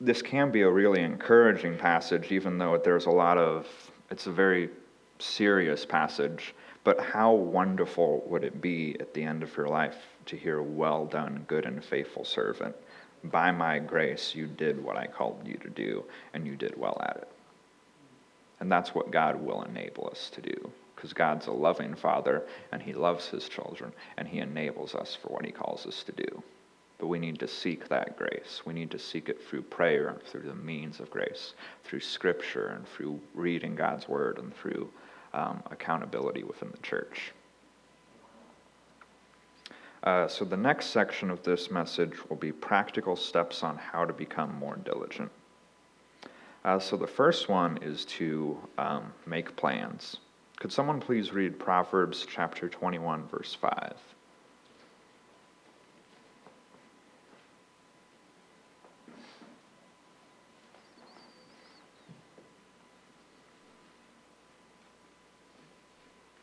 this 0.00 0.22
can 0.22 0.50
be 0.50 0.62
a 0.62 0.70
really 0.70 1.02
encouraging 1.02 1.78
passage, 1.78 2.30
even 2.30 2.58
though 2.58 2.76
there's 2.76 3.06
a 3.06 3.10
lot 3.10 3.38
of, 3.38 3.66
it's 4.10 4.26
a 4.26 4.32
very 4.32 4.70
serious 5.18 5.86
passage. 5.86 6.54
But 6.82 7.00
how 7.00 7.32
wonderful 7.32 8.22
would 8.26 8.44
it 8.44 8.60
be 8.60 8.96
at 9.00 9.14
the 9.14 9.22
end 9.22 9.42
of 9.42 9.56
your 9.56 9.68
life 9.68 9.96
to 10.26 10.36
hear, 10.36 10.62
Well 10.62 11.06
done, 11.06 11.44
good 11.48 11.64
and 11.64 11.82
faithful 11.82 12.24
servant. 12.24 12.74
By 13.24 13.50
my 13.52 13.78
grace, 13.78 14.34
you 14.34 14.46
did 14.46 14.82
what 14.82 14.96
I 14.96 15.06
called 15.06 15.46
you 15.46 15.56
to 15.58 15.70
do, 15.70 16.04
and 16.34 16.46
you 16.46 16.56
did 16.56 16.76
well 16.76 17.00
at 17.08 17.16
it. 17.16 17.28
And 18.60 18.70
that's 18.70 18.94
what 18.94 19.10
God 19.10 19.40
will 19.40 19.62
enable 19.62 20.08
us 20.08 20.28
to 20.30 20.42
do 20.42 20.72
because 21.04 21.12
God's 21.12 21.48
a 21.48 21.52
loving 21.52 21.94
Father 21.94 22.44
and 22.72 22.80
He 22.80 22.94
loves 22.94 23.28
His 23.28 23.46
children 23.46 23.92
and 24.16 24.26
He 24.26 24.38
enables 24.38 24.94
us 24.94 25.14
for 25.14 25.28
what 25.28 25.44
He 25.44 25.52
calls 25.52 25.86
us 25.86 26.02
to 26.04 26.12
do. 26.12 26.42
But 26.96 27.08
we 27.08 27.18
need 27.18 27.38
to 27.40 27.46
seek 27.46 27.88
that 27.88 28.16
grace. 28.16 28.62
We 28.64 28.72
need 28.72 28.90
to 28.90 28.98
seek 28.98 29.28
it 29.28 29.46
through 29.46 29.64
prayer 29.64 30.16
through 30.24 30.44
the 30.44 30.54
means 30.54 31.00
of 31.00 31.10
grace, 31.10 31.52
through 31.82 32.00
Scripture 32.00 32.68
and 32.68 32.88
through 32.88 33.20
reading 33.34 33.74
God's 33.74 34.08
Word 34.08 34.38
and 34.38 34.56
through 34.56 34.88
um, 35.34 35.62
accountability 35.70 36.42
within 36.42 36.70
the 36.70 36.78
church. 36.78 37.32
Uh, 40.04 40.26
so, 40.26 40.46
the 40.46 40.56
next 40.56 40.86
section 40.86 41.30
of 41.30 41.42
this 41.42 41.70
message 41.70 42.14
will 42.30 42.36
be 42.36 42.52
practical 42.52 43.14
steps 43.14 43.62
on 43.62 43.76
how 43.76 44.06
to 44.06 44.14
become 44.14 44.54
more 44.54 44.76
diligent. 44.76 45.30
Uh, 46.64 46.78
so, 46.78 46.96
the 46.96 47.06
first 47.06 47.50
one 47.50 47.78
is 47.82 48.06
to 48.06 48.56
um, 48.78 49.12
make 49.26 49.54
plans. 49.54 50.16
Could 50.64 50.72
someone 50.72 50.98
please 50.98 51.30
read 51.30 51.58
Proverbs 51.58 52.26
chapter 52.26 52.70
21, 52.70 53.26
verse 53.26 53.54
5? 53.54 53.92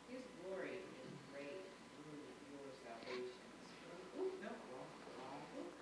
His 0.08 0.22
glory 0.46 0.70
is 0.70 1.18
great 1.34 1.66
through 1.98 2.22
your 2.54 2.70
salvation. 2.86 3.42
Ooh, 4.20 4.30
no, 4.44 4.54
wrong, 4.70 4.86
wrong 5.18 5.42
book. 5.58 5.74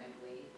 Wait, 0.00 0.18
wait. 0.24 0.50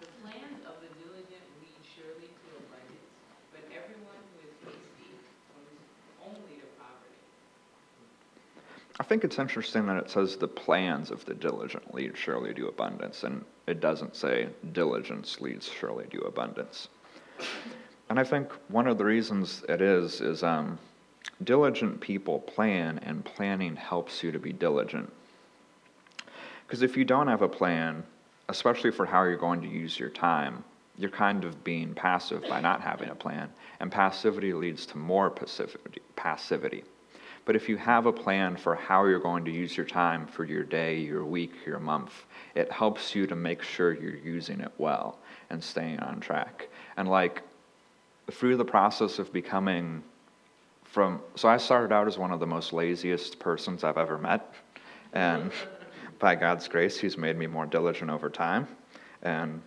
The 0.00 0.10
plans 0.22 0.60
of 0.66 0.74
the 0.82 0.90
diligent 0.98 1.46
lead 1.62 1.80
surely 1.94 2.28
to 2.28 2.48
abundance, 2.58 3.10
but 3.52 3.62
everyone 3.70 4.20
who 4.34 4.42
is 4.42 4.52
hasty 4.66 5.14
comes 5.54 5.78
only 6.20 6.58
to 6.58 6.66
poverty. 6.76 7.22
I 8.98 9.02
think 9.16 9.24
it's 9.24 9.38
interesting 9.38 9.86
that 9.86 9.96
it 9.96 10.10
says 10.10 10.36
the 10.36 10.46
plans 10.46 11.10
of 11.10 11.24
the 11.24 11.32
diligent 11.32 11.94
lead 11.94 12.18
surely 12.18 12.52
to 12.52 12.68
abundance, 12.68 13.22
and 13.22 13.46
it 13.66 13.80
doesn't 13.80 14.14
say 14.14 14.46
diligence 14.74 15.40
leads 15.40 15.72
surely 15.72 16.04
to 16.08 16.20
abundance. 16.20 16.88
And 18.10 18.20
I 18.20 18.24
think 18.24 18.52
one 18.68 18.86
of 18.86 18.98
the 18.98 19.06
reasons 19.06 19.64
it 19.70 19.80
is 19.80 20.20
is 20.20 20.42
um, 20.42 20.78
diligent 21.42 21.98
people 21.98 22.40
plan, 22.40 22.98
and 23.04 23.24
planning 23.24 23.74
helps 23.74 24.22
you 24.22 24.30
to 24.32 24.38
be 24.38 24.52
diligent. 24.52 25.10
Because 26.66 26.82
if 26.82 26.94
you 26.94 27.06
don't 27.06 27.28
have 27.28 27.40
a 27.40 27.48
plan, 27.48 28.04
especially 28.50 28.90
for 28.90 29.06
how 29.06 29.22
you're 29.22 29.38
going 29.38 29.62
to 29.62 29.68
use 29.68 29.98
your 29.98 30.10
time, 30.10 30.62
you're 30.98 31.08
kind 31.08 31.42
of 31.42 31.64
being 31.64 31.94
passive 31.94 32.42
by 32.50 32.60
not 32.60 32.82
having 32.82 33.08
a 33.08 33.14
plan, 33.14 33.48
and 33.80 33.90
passivity 33.90 34.52
leads 34.52 34.84
to 34.84 34.98
more 34.98 35.30
passivity. 35.30 36.02
passivity. 36.16 36.84
But 37.46 37.54
if 37.54 37.68
you 37.68 37.76
have 37.76 38.06
a 38.06 38.12
plan 38.12 38.56
for 38.56 38.74
how 38.74 39.06
you're 39.06 39.20
going 39.20 39.44
to 39.44 39.52
use 39.52 39.76
your 39.76 39.86
time 39.86 40.26
for 40.26 40.44
your 40.44 40.64
day, 40.64 40.98
your 40.98 41.24
week, 41.24 41.52
your 41.64 41.78
month, 41.78 42.26
it 42.56 42.70
helps 42.70 43.14
you 43.14 43.26
to 43.28 43.36
make 43.36 43.62
sure 43.62 43.94
you're 43.94 44.16
using 44.16 44.60
it 44.60 44.72
well 44.78 45.18
and 45.48 45.62
staying 45.62 46.00
on 46.00 46.18
track. 46.18 46.68
And 46.96 47.08
like 47.08 47.42
through 48.32 48.56
the 48.56 48.64
process 48.64 49.20
of 49.20 49.32
becoming 49.32 50.02
from 50.82 51.20
so 51.36 51.48
I 51.48 51.56
started 51.58 51.92
out 51.92 52.08
as 52.08 52.18
one 52.18 52.32
of 52.32 52.40
the 52.40 52.46
most 52.46 52.72
laziest 52.72 53.38
persons 53.38 53.84
I've 53.84 53.98
ever 53.98 54.18
met. 54.18 54.52
And 55.12 55.52
by 56.18 56.34
God's 56.34 56.66
grace, 56.66 56.98
He's 56.98 57.16
made 57.16 57.36
me 57.36 57.46
more 57.46 57.66
diligent 57.66 58.10
over 58.10 58.28
time. 58.28 58.66
And 59.22 59.62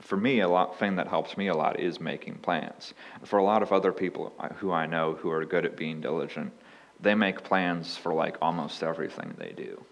for 0.00 0.16
me, 0.16 0.40
a 0.40 0.48
lot 0.48 0.78
thing 0.78 0.94
that 0.96 1.08
helps 1.08 1.36
me 1.36 1.48
a 1.48 1.54
lot 1.54 1.80
is 1.80 2.00
making 2.00 2.36
plans. 2.36 2.94
For 3.24 3.38
a 3.38 3.42
lot 3.42 3.62
of 3.62 3.72
other 3.72 3.92
people 3.92 4.32
who 4.58 4.70
I 4.70 4.86
know 4.86 5.14
who 5.14 5.30
are 5.30 5.44
good 5.44 5.64
at 5.64 5.76
being 5.76 6.00
diligent, 6.00 6.52
they 7.00 7.14
make 7.14 7.44
plans 7.44 7.96
for 7.96 8.14
like 8.14 8.36
almost 8.40 8.82
everything 8.82 9.34
they 9.38 9.52
do. 9.56 9.82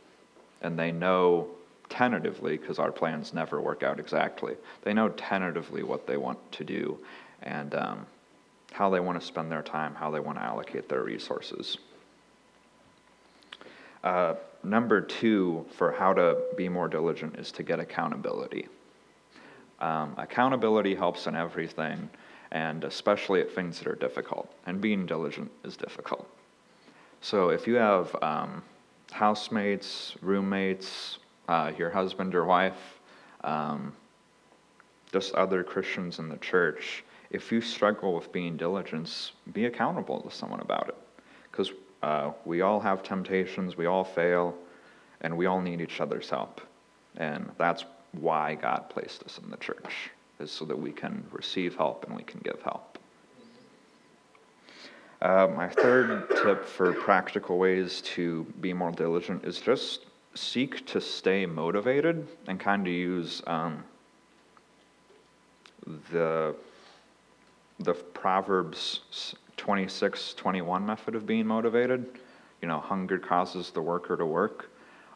And 0.62 0.78
they 0.78 0.92
know 0.92 1.48
tentatively, 1.88 2.56
because 2.56 2.78
our 2.78 2.90
plans 2.90 3.34
never 3.34 3.60
work 3.60 3.82
out 3.82 4.00
exactly, 4.00 4.54
they 4.82 4.94
know 4.94 5.10
tentatively 5.10 5.82
what 5.82 6.06
they 6.06 6.16
want 6.16 6.38
to 6.52 6.64
do 6.64 6.98
and 7.42 7.74
um, 7.74 8.06
how 8.72 8.90
they 8.90 9.00
want 9.00 9.20
to 9.20 9.26
spend 9.26 9.52
their 9.52 9.62
time, 9.62 9.94
how 9.94 10.10
they 10.10 10.20
want 10.20 10.38
to 10.38 10.42
allocate 10.42 10.88
their 10.88 11.02
resources. 11.02 11.78
Uh, 14.02 14.34
number 14.62 15.00
two 15.00 15.64
for 15.76 15.92
how 15.92 16.12
to 16.12 16.38
be 16.56 16.68
more 16.68 16.88
diligent 16.88 17.36
is 17.38 17.52
to 17.52 17.62
get 17.62 17.78
accountability. 17.80 18.66
Um, 19.80 20.14
accountability 20.16 20.94
helps 20.94 21.26
in 21.26 21.36
everything, 21.36 22.08
and 22.50 22.84
especially 22.84 23.40
at 23.40 23.52
things 23.52 23.78
that 23.78 23.86
are 23.86 23.94
difficult. 23.94 24.52
And 24.66 24.80
being 24.80 25.06
diligent 25.06 25.50
is 25.64 25.76
difficult. 25.76 26.28
So 27.24 27.48
if 27.48 27.66
you 27.66 27.76
have 27.76 28.14
um, 28.20 28.62
housemates, 29.10 30.14
roommates, 30.20 31.20
uh, 31.48 31.72
your 31.78 31.88
husband 31.88 32.34
or 32.34 32.44
wife, 32.44 33.00
um, 33.42 33.94
just 35.10 35.34
other 35.34 35.64
Christians 35.64 36.18
in 36.18 36.28
the 36.28 36.36
church, 36.36 37.02
if 37.30 37.50
you 37.50 37.62
struggle 37.62 38.14
with 38.14 38.30
being 38.30 38.58
diligent, 38.58 39.32
be 39.54 39.64
accountable 39.64 40.20
to 40.20 40.30
someone 40.30 40.60
about 40.60 40.90
it. 40.90 40.96
Because 41.50 41.72
uh, 42.02 42.32
we 42.44 42.60
all 42.60 42.78
have 42.78 43.02
temptations, 43.02 43.74
we 43.74 43.86
all 43.86 44.04
fail, 44.04 44.54
and 45.22 45.34
we 45.34 45.46
all 45.46 45.62
need 45.62 45.80
each 45.80 46.02
other's 46.02 46.28
help. 46.28 46.60
And 47.16 47.50
that's 47.56 47.86
why 48.12 48.54
God 48.56 48.90
placed 48.90 49.22
us 49.22 49.40
in 49.42 49.50
the 49.50 49.56
church, 49.56 50.10
is 50.40 50.50
so 50.50 50.66
that 50.66 50.78
we 50.78 50.92
can 50.92 51.24
receive 51.32 51.74
help 51.74 52.04
and 52.04 52.14
we 52.14 52.22
can 52.22 52.42
give 52.44 52.60
help. 52.60 52.93
Uh, 55.22 55.48
my 55.54 55.68
third 55.68 56.28
tip 56.42 56.64
for 56.64 56.92
practical 56.92 57.58
ways 57.58 58.00
to 58.02 58.44
be 58.60 58.72
more 58.72 58.90
diligent 58.90 59.44
is 59.44 59.60
just 59.60 60.06
seek 60.34 60.84
to 60.86 61.00
stay 61.00 61.46
motivated 61.46 62.26
and 62.48 62.58
kind 62.58 62.86
of 62.86 62.92
use 62.92 63.42
um, 63.46 63.84
the 66.12 66.54
the 67.80 67.94
Proverbs 67.94 69.00
26, 69.56 70.34
21 70.34 70.86
method 70.86 71.14
of 71.14 71.26
being 71.26 71.46
motivated. 71.46 72.06
You 72.62 72.68
know, 72.68 72.80
hunger 72.80 73.18
causes 73.18 73.70
the 73.70 73.82
worker 73.82 74.16
to 74.16 74.24
work. 74.24 74.70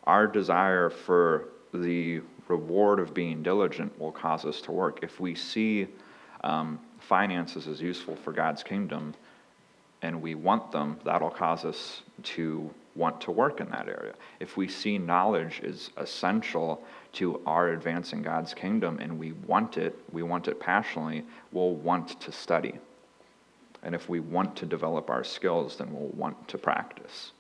Our 0.05 0.27
desire 0.27 0.91
for 0.91 1.49
the 1.73 2.21
reward 2.49 2.99
of 2.99 3.15
being 3.15 3.43
diligent 3.43 3.99
will 3.99 4.13
cause 4.13 4.45
us 4.45 4.61
to 4.63 4.73
work. 4.73 5.01
If 5.03 5.21
we 5.21 5.35
see 5.35 5.87
um, 6.43 6.81
finances 6.99 7.69
as 7.69 7.81
useful 7.81 8.17
for 8.17 8.33
God's 8.33 8.63
kingdom 8.63 9.15
and 10.03 10.23
we 10.23 10.35
want 10.35 10.73
them, 10.73 10.99
that'll 11.05 11.31
cause 11.31 11.65
us 11.65 12.03
to 12.23 12.71
want 12.95 13.21
to 13.23 13.31
work 13.31 13.61
in 13.61 13.71
that 13.71 13.89
area. 13.89 14.15
If 14.41 14.57
we 14.57 14.69
see 14.69 14.99
knowledge 14.99 15.61
is 15.63 15.91
essential 15.97 16.83
to 17.15 17.41
our 17.47 17.69
advancing 17.69 18.23
God's 18.23 18.55
kingdom 18.55 18.99
and 19.01 19.19
we 19.19 19.33
want 19.33 19.79
it, 19.79 19.99
we 20.13 20.23
want 20.23 20.49
it 20.49 20.61
passionately, 20.61 21.25
we'll 21.53 21.75
want 21.75 22.21
to 22.21 22.33
study. 22.33 22.79
And 23.83 23.95
if 23.95 24.09
we 24.09 24.21
want 24.21 24.57
to 24.57 24.67
develop 24.67 25.11
our 25.11 25.23
skills, 25.23 25.77
then 25.77 25.93
we'll 25.93 26.11
want 26.11 26.49
to 26.49 26.59
practice. 26.59 27.33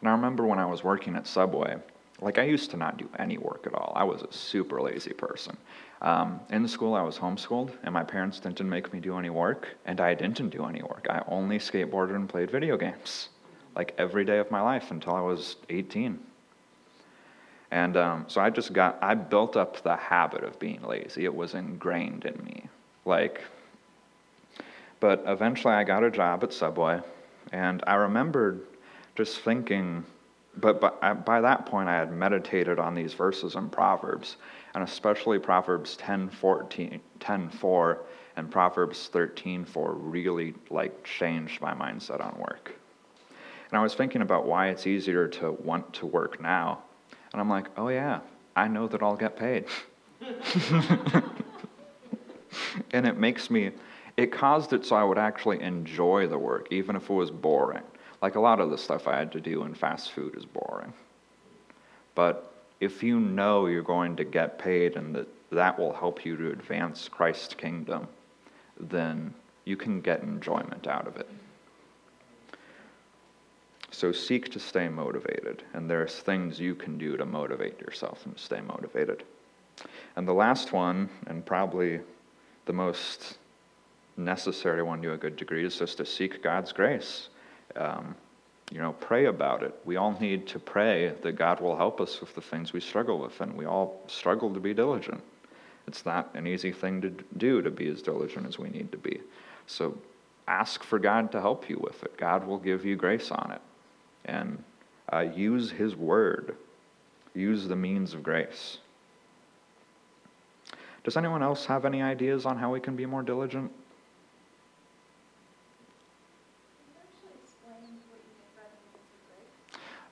And 0.00 0.08
I 0.08 0.12
remember 0.12 0.46
when 0.46 0.58
I 0.58 0.66
was 0.66 0.84
working 0.84 1.16
at 1.16 1.26
Subway, 1.26 1.76
like 2.20 2.38
I 2.38 2.44
used 2.44 2.70
to 2.70 2.76
not 2.76 2.96
do 2.96 3.08
any 3.18 3.38
work 3.38 3.66
at 3.66 3.74
all. 3.74 3.92
I 3.94 4.04
was 4.04 4.22
a 4.22 4.32
super 4.32 4.80
lazy 4.80 5.12
person. 5.12 5.56
Um, 6.02 6.40
in 6.50 6.66
school, 6.68 6.94
I 6.94 7.02
was 7.02 7.18
homeschooled, 7.18 7.72
and 7.82 7.92
my 7.92 8.04
parents 8.04 8.40
didn't 8.40 8.68
make 8.68 8.92
me 8.92 9.00
do 9.00 9.18
any 9.18 9.30
work, 9.30 9.68
and 9.84 10.00
I 10.00 10.14
didn't 10.14 10.50
do 10.50 10.64
any 10.64 10.82
work. 10.82 11.06
I 11.10 11.22
only 11.28 11.58
skateboarded 11.58 12.14
and 12.14 12.28
played 12.28 12.50
video 12.50 12.76
games, 12.76 13.28
like 13.74 13.94
every 13.98 14.24
day 14.24 14.38
of 14.38 14.50
my 14.50 14.60
life 14.60 14.90
until 14.90 15.14
I 15.14 15.20
was 15.20 15.56
18. 15.68 16.18
And 17.70 17.96
um, 17.96 18.24
so 18.28 18.40
I 18.40 18.50
just 18.50 18.72
got, 18.72 18.98
I 19.02 19.14
built 19.14 19.56
up 19.56 19.82
the 19.82 19.96
habit 19.96 20.44
of 20.44 20.58
being 20.58 20.82
lazy. 20.82 21.24
It 21.24 21.34
was 21.34 21.54
ingrained 21.54 22.24
in 22.24 22.42
me. 22.44 22.68
Like, 23.04 23.42
but 25.00 25.22
eventually 25.26 25.74
I 25.74 25.84
got 25.84 26.04
a 26.04 26.10
job 26.10 26.44
at 26.44 26.52
Subway, 26.52 27.00
and 27.52 27.82
I 27.86 27.94
remembered 27.94 28.66
just 29.16 29.40
thinking, 29.40 30.04
but 30.56 30.80
by, 30.80 31.14
by 31.14 31.40
that 31.40 31.66
point 31.66 31.88
I 31.88 31.94
had 31.96 32.12
meditated 32.12 32.78
on 32.78 32.94
these 32.94 33.14
verses 33.14 33.54
in 33.54 33.68
Proverbs, 33.68 34.36
and 34.74 34.82
especially 34.82 35.38
Proverbs 35.38 35.96
10, 35.96 36.30
14, 36.30 37.00
10 37.20 37.50
4 37.50 38.02
and 38.36 38.50
Proverbs 38.50 39.08
13 39.08 39.64
4 39.64 39.94
really 39.94 40.54
like 40.70 41.04
changed 41.04 41.60
my 41.60 41.72
mindset 41.74 42.24
on 42.24 42.38
work. 42.38 42.74
And 43.70 43.78
I 43.78 43.82
was 43.82 43.94
thinking 43.94 44.22
about 44.22 44.46
why 44.46 44.68
it's 44.68 44.86
easier 44.86 45.26
to 45.28 45.52
want 45.52 45.92
to 45.94 46.06
work 46.06 46.40
now. 46.40 46.82
And 47.32 47.40
I'm 47.40 47.50
like, 47.50 47.66
oh 47.76 47.88
yeah, 47.88 48.20
I 48.54 48.68
know 48.68 48.86
that 48.88 49.02
I'll 49.02 49.16
get 49.16 49.36
paid. 49.36 49.64
and 52.92 53.06
it 53.06 53.18
makes 53.18 53.50
me 53.50 53.72
it 54.16 54.32
caused 54.32 54.72
it 54.72 54.84
so 54.84 54.96
I 54.96 55.04
would 55.04 55.18
actually 55.18 55.60
enjoy 55.60 56.26
the 56.26 56.38
work, 56.38 56.68
even 56.70 56.96
if 56.96 57.10
it 57.10 57.12
was 57.12 57.30
boring. 57.30 57.82
Like 58.22 58.34
a 58.34 58.40
lot 58.40 58.60
of 58.60 58.70
the 58.70 58.78
stuff 58.78 59.06
I 59.06 59.16
had 59.16 59.32
to 59.32 59.40
do 59.40 59.64
in 59.64 59.74
fast 59.74 60.12
food 60.12 60.36
is 60.36 60.44
boring. 60.44 60.92
But 62.14 62.52
if 62.80 63.02
you 63.02 63.20
know 63.20 63.66
you're 63.66 63.82
going 63.82 64.16
to 64.16 64.24
get 64.24 64.58
paid 64.58 64.96
and 64.96 65.14
that 65.14 65.28
that 65.50 65.78
will 65.78 65.92
help 65.92 66.24
you 66.24 66.36
to 66.36 66.50
advance 66.50 67.08
Christ's 67.08 67.54
kingdom, 67.54 68.08
then 68.78 69.34
you 69.64 69.76
can 69.76 70.00
get 70.00 70.22
enjoyment 70.22 70.86
out 70.86 71.06
of 71.06 71.16
it. 71.16 71.28
So 73.90 74.12
seek 74.12 74.50
to 74.52 74.60
stay 74.60 74.88
motivated, 74.88 75.62
and 75.72 75.88
there's 75.88 76.16
things 76.16 76.60
you 76.60 76.74
can 76.74 76.98
do 76.98 77.16
to 77.16 77.24
motivate 77.24 77.80
yourself 77.80 78.26
and 78.26 78.38
stay 78.38 78.60
motivated. 78.60 79.22
And 80.16 80.26
the 80.26 80.34
last 80.34 80.72
one, 80.72 81.08
and 81.26 81.46
probably 81.46 82.00
the 82.66 82.72
most 82.72 83.38
necessary 84.16 84.82
one 84.82 85.00
to 85.02 85.12
a 85.12 85.16
good 85.16 85.36
degree 85.36 85.64
is 85.64 85.78
just 85.78 85.98
to 85.98 86.06
seek 86.06 86.42
God's 86.42 86.72
grace. 86.72 87.28
Um, 87.74 88.14
you 88.70 88.80
know, 88.80 88.92
pray 88.94 89.26
about 89.26 89.62
it. 89.62 89.74
We 89.84 89.96
all 89.96 90.16
need 90.18 90.48
to 90.48 90.58
pray 90.58 91.14
that 91.22 91.32
God 91.32 91.60
will 91.60 91.76
help 91.76 92.00
us 92.00 92.20
with 92.20 92.34
the 92.34 92.40
things 92.40 92.72
we 92.72 92.80
struggle 92.80 93.18
with, 93.18 93.40
and 93.40 93.56
we 93.56 93.64
all 93.64 94.00
struggle 94.08 94.52
to 94.52 94.60
be 94.60 94.74
diligent. 94.74 95.22
It's 95.86 96.04
not 96.04 96.30
an 96.34 96.46
easy 96.46 96.72
thing 96.72 97.00
to 97.02 97.10
do 97.36 97.62
to 97.62 97.70
be 97.70 97.88
as 97.88 98.02
diligent 98.02 98.46
as 98.46 98.58
we 98.58 98.68
need 98.68 98.90
to 98.90 98.98
be. 98.98 99.20
So 99.68 99.96
ask 100.48 100.82
for 100.82 100.98
God 100.98 101.30
to 101.32 101.40
help 101.40 101.68
you 101.68 101.78
with 101.80 102.02
it. 102.02 102.16
God 102.16 102.46
will 102.46 102.58
give 102.58 102.84
you 102.84 102.96
grace 102.96 103.30
on 103.30 103.52
it. 103.52 103.60
And 104.24 104.62
uh, 105.12 105.20
use 105.20 105.70
His 105.70 105.94
word, 105.94 106.56
use 107.34 107.68
the 107.68 107.76
means 107.76 108.14
of 108.14 108.24
grace. 108.24 108.78
Does 111.04 111.16
anyone 111.16 111.42
else 111.42 111.66
have 111.66 111.84
any 111.84 112.02
ideas 112.02 112.46
on 112.46 112.58
how 112.58 112.72
we 112.72 112.80
can 112.80 112.96
be 112.96 113.06
more 113.06 113.22
diligent? 113.22 113.70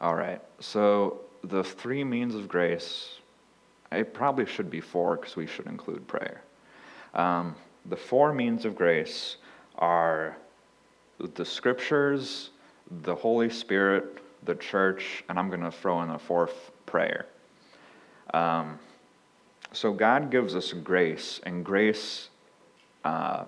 All 0.04 0.14
right. 0.14 0.42
So 0.60 1.22
the 1.44 1.64
three 1.64 2.04
means 2.04 2.34
of 2.34 2.46
grace, 2.46 3.20
it 3.90 4.12
probably 4.12 4.44
should 4.44 4.68
be 4.68 4.82
four 4.82 5.16
because 5.16 5.34
we 5.34 5.46
should 5.46 5.64
include 5.64 6.06
prayer. 6.06 6.42
Um, 7.14 7.54
the 7.86 7.96
four 7.96 8.34
means 8.34 8.66
of 8.66 8.76
grace 8.76 9.38
are 9.76 10.36
the 11.18 11.44
scriptures, 11.46 12.50
the 12.90 13.14
Holy 13.14 13.48
Spirit, 13.48 14.18
the 14.42 14.56
church, 14.56 15.24
and 15.30 15.38
I'm 15.38 15.48
going 15.48 15.62
to 15.62 15.72
throw 15.72 16.02
in 16.02 16.10
a 16.10 16.18
fourth 16.18 16.70
prayer. 16.84 17.24
Um, 18.34 18.78
so 19.72 19.90
God 19.90 20.30
gives 20.30 20.54
us 20.54 20.74
grace, 20.74 21.40
and 21.44 21.64
grace, 21.64 22.28
uh, 23.04 23.44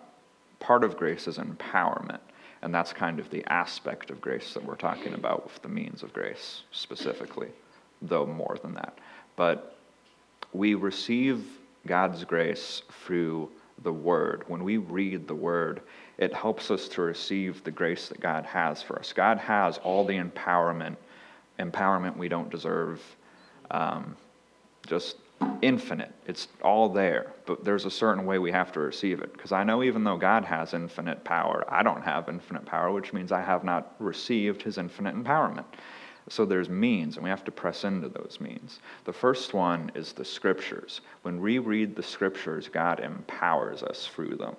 part 0.59 0.85
of 0.85 0.97
grace 0.97 1.29
is 1.29 1.37
empowerment. 1.37 2.21
And 2.67 2.75
that's 2.75 2.93
kind 2.93 3.21
of 3.21 3.31
the 3.31 3.45
aspect 3.47 4.11
of 4.11 4.21
grace 4.21 4.53
that 4.55 4.65
we're 4.65 4.75
talking 4.75 5.15
about 5.15 5.45
with 5.45 5.63
the 5.63 5.69
means 5.69 6.03
of 6.03 6.13
grace 6.13 6.63
specifically, 6.73 7.51
though 8.03 8.27
more 8.27 8.59
than 8.61 8.75
that. 8.75 8.99
But 9.37 9.79
we 10.53 10.75
receive 10.75 11.47
God's 11.87 12.25
grace 12.25 12.83
through 13.05 13.51
the 13.85 13.93
Word. 13.93 14.43
When 14.49 14.65
we 14.65 14.79
read 14.79 15.29
the 15.29 15.35
Word, 15.37 15.81
it 16.19 16.35
helps 16.35 16.73
us 16.73 16.89
to 16.89 17.03
receive 17.03 17.63
the 17.63 17.71
grace 17.71 18.09
that 18.09 18.19
God 18.19 18.45
has 18.47 18.83
for 18.83 18.99
us. 18.99 19.13
God 19.13 19.39
has 19.39 19.79
all 19.79 20.05
the 20.05 20.19
empowerment, 20.19 20.97
empowerment 21.61 22.17
we 22.17 22.29
don't 22.29 22.51
deserve, 22.51 23.01
um, 23.71 24.17
just 24.89 25.19
infinite. 25.63 26.13
It's 26.27 26.49
all 26.63 26.89
there, 26.89 27.33
but 27.47 27.65
there's 27.65 27.85
a 27.85 27.91
certain 27.91 28.27
way 28.27 28.39
we 28.39 28.53
have 28.53 28.73
to 28.73 28.81
receive 28.81 29.21
it. 29.21 29.33
Because 29.33 29.53
I 29.53 29.65
know 29.65 29.83
even 29.83 30.05
though 30.05 30.17
God 30.17 30.45
has 30.45 30.75
infinite 30.75 31.25
power, 31.25 31.65
I 31.69 31.83
don't 31.83 32.03
have 32.03 32.29
infinite 32.29 32.65
power, 32.65 32.93
which 32.93 33.13
means 33.13 33.33
I 33.33 33.43
have 33.43 33.65
not 33.65 33.95
received 33.99 34.63
his 34.63 34.79
infinite 34.79 35.15
empowerment. 35.15 35.65
So 36.29 36.45
there's 36.45 36.69
means, 36.69 37.17
and 37.17 37.25
we 37.25 37.31
have 37.31 37.45
to 37.45 37.53
press 37.53 37.85
into 37.85 38.09
those 38.09 38.39
means. 38.41 38.81
The 39.05 39.13
first 39.13 39.55
one 39.55 39.93
is 39.95 40.13
the 40.13 40.25
scriptures. 40.25 41.01
When 41.23 41.41
we 41.41 41.59
read 41.59 41.95
the 41.95 42.03
scriptures, 42.03 42.69
God 42.69 42.99
empowers 42.99 43.83
us 43.85 44.09
through 44.09 44.37
them. 44.37 44.57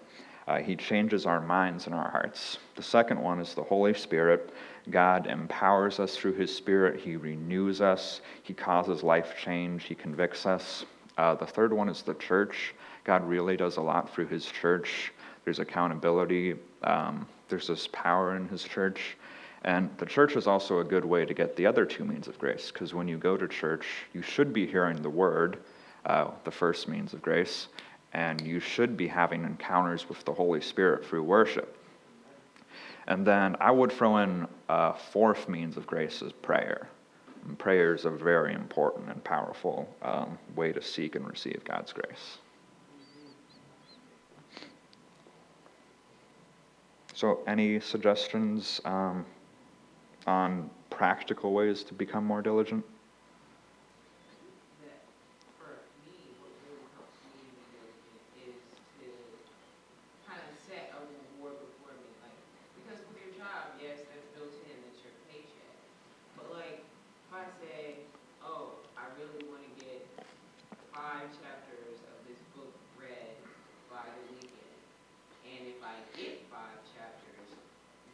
Uh, 0.48 0.60
he 0.60 0.78
changes 0.78 1.26
our 1.26 1.42
minds 1.42 1.86
and 1.88 1.94
our 1.94 2.10
hearts. 2.10 2.58
The 2.76 2.84
second 2.84 3.22
one 3.22 3.42
is 3.42 3.54
the 3.54 3.64
Holy 3.64 3.94
Spirit. 3.94 4.54
God 4.90 5.28
empowers 5.28 6.00
us 6.00 6.16
through 6.16 6.34
His 6.34 6.54
Spirit. 6.54 7.00
He 7.00 7.16
renews 7.16 7.82
us. 7.82 8.22
He 8.44 8.54
causes 8.54 9.04
life 9.04 9.36
change. 9.42 9.84
He 9.84 9.96
convicts 9.96 10.46
us. 10.46 10.86
Uh, 11.18 11.36
the 11.36 11.46
third 11.46 11.74
one 11.74 11.90
is 11.90 12.02
the 12.02 12.14
church. 12.16 12.74
God 13.04 13.28
really 13.28 13.58
does 13.58 13.78
a 13.78 13.82
lot 13.82 14.14
through 14.14 14.28
His 14.28 14.46
church. 14.46 15.12
There's 15.46 15.60
accountability. 15.60 16.56
Um, 16.84 17.28
there's 17.50 17.68
this 17.68 17.88
power 17.92 18.36
in 18.36 18.48
His 18.48 18.64
church. 18.64 19.18
And 19.64 19.90
the 19.98 20.06
church 20.06 20.36
is 20.36 20.48
also 20.48 20.80
a 20.80 20.84
good 20.84 21.04
way 21.04 21.26
to 21.26 21.34
get 21.34 21.56
the 21.56 21.66
other 21.66 21.86
two 21.86 22.06
means 22.06 22.28
of 22.28 22.38
grace, 22.38 22.72
because 22.72 22.94
when 22.94 23.08
you 23.08 23.18
go 23.18 23.36
to 23.36 23.48
church, 23.48 23.86
you 24.14 24.22
should 24.22 24.54
be 24.54 24.68
hearing 24.68 25.02
the 25.02 25.10
word, 25.10 25.58
uh, 26.06 26.32
the 26.44 26.52
first 26.52 26.88
means 26.88 27.14
of 27.14 27.22
grace, 27.22 27.68
and 28.14 28.40
you 28.42 28.60
should 28.60 28.96
be 28.96 29.08
having 29.08 29.44
encounters 29.44 30.08
with 30.08 30.24
the 30.26 30.34
Holy 30.34 30.62
Spirit 30.62 31.06
through 31.06 31.24
worship. 31.24 31.77
And 33.08 33.26
then 33.26 33.56
I 33.60 33.72
would 33.72 33.92
throw 33.92 34.18
in 34.18 34.48
a 34.70 34.94
fourth 34.94 35.48
means 35.48 35.78
of 35.78 35.88
grace 35.88 36.22
is 36.22 36.32
prayer. 36.34 36.90
And 37.48 37.58
prayer 37.58 37.96
is 37.96 38.06
a 38.06 38.10
very 38.10 38.54
important 38.54 39.10
and 39.10 39.24
powerful 39.24 39.88
um, 40.02 40.38
way 40.56 40.74
to 40.74 40.82
seek 40.82 41.16
and 41.16 41.26
receive 41.28 41.62
God's 41.64 41.94
grace. 41.94 42.40
So, 47.14 47.40
any 47.48 47.80
suggestions 47.80 48.80
um, 48.86 49.26
on 50.28 50.70
practical 50.92 51.54
ways 51.54 51.84
to 51.86 51.94
become 51.94 52.26
more 52.26 52.42
diligent? 52.44 52.86
that 54.86 55.02
for 55.58 55.82
me, 56.06 56.30
what 56.38 56.54
really 56.70 56.86
helps 56.94 57.18
me 57.34 57.42
to 57.42 57.54
be 57.58 57.66
diligent 57.74 58.22
is 58.54 58.62
to 59.02 59.08
kind 60.30 60.42
of 60.46 60.54
set 60.62 60.94
a 60.94 61.02
reward 61.10 61.58
before 61.58 61.98
me, 61.98 62.06
like, 62.22 62.38
because 62.78 63.02
with 63.10 63.18
your 63.18 63.34
job, 63.34 63.74
yes, 63.82 64.06
that's 64.14 64.30
built 64.38 64.54
in, 64.70 64.78
it's 64.94 65.02
your 65.02 65.16
paycheck. 65.26 65.74
But 66.38 66.54
like, 66.54 66.86
if 66.86 67.32
I 67.34 67.50
say, 67.58 68.06
oh, 68.46 68.78
I 68.94 69.10
really 69.18 69.42
want 69.50 69.66
to 69.66 69.74
get 69.82 70.06
five 70.94 71.34
chapters 71.42 71.98
of 72.14 72.18
this 72.30 72.38
book 72.54 72.70
read 72.94 73.34
by 73.90 74.06
the 74.06 74.22
weekend, 74.38 74.78
and 75.50 75.66
if 75.66 75.82
I 75.82 75.98
get 76.14 76.46
five 76.50 76.78
chapters 76.94 77.50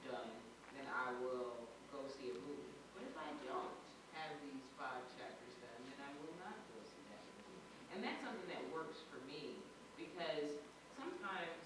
done, 0.04 0.32
then 0.76 0.86
I 0.92 1.16
will 1.24 1.56
go 1.90 2.04
see 2.12 2.30
a 2.30 2.38
movie. 2.44 2.76
But 2.94 3.08
if 3.08 3.16
I 3.16 3.30
don't 3.48 3.74
have 4.14 4.36
these 4.44 4.62
five 4.78 5.02
chapters 5.16 5.56
done, 5.64 5.82
then 5.88 6.00
I 6.04 6.12
will 6.22 6.36
not 6.42 6.60
go 6.70 6.78
see 6.84 7.02
that 7.10 7.24
movie. 7.40 7.64
And 7.96 8.04
that's 8.04 8.20
something 8.22 8.50
that 8.52 8.62
works 8.76 9.00
for 9.10 9.18
me, 9.26 9.58
because 9.96 10.60
sometimes, 11.00 11.64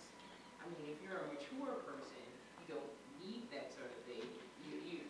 I 0.61 0.69
mean, 0.71 0.93
if 0.93 1.01
you're 1.03 1.19
a 1.19 1.27
mature 1.33 1.81
person, 1.83 2.23
you 2.63 2.77
don't 2.77 2.91
need 3.19 3.49
that 3.51 3.73
sort 3.73 3.89
of 3.91 3.99
thing. 4.07 4.23
You, 4.63 4.77
you. 4.85 5.01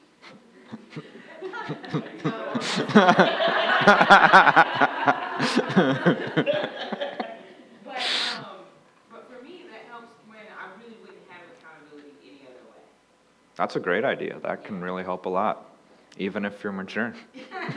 But, 7.84 7.96
um, 7.96 8.74
but 9.12 9.28
for 9.30 9.44
me, 9.44 9.66
that 9.70 9.86
helps 9.90 10.14
when 10.28 10.38
I 10.58 10.66
really 10.78 10.96
wouldn't 11.02 11.24
have 11.30 11.48
accountability 11.58 12.30
any 12.30 12.48
other 12.48 12.66
way. 12.72 12.84
That's 13.56 13.76
a 13.76 13.80
great 13.80 14.04
idea. 14.06 14.40
That 14.42 14.64
can 14.64 14.82
really 14.82 15.04
help 15.04 15.26
a 15.26 15.30
lot, 15.30 15.78
even 16.18 16.46
if 16.46 16.64
you're 16.64 16.74
mature. 16.74 17.14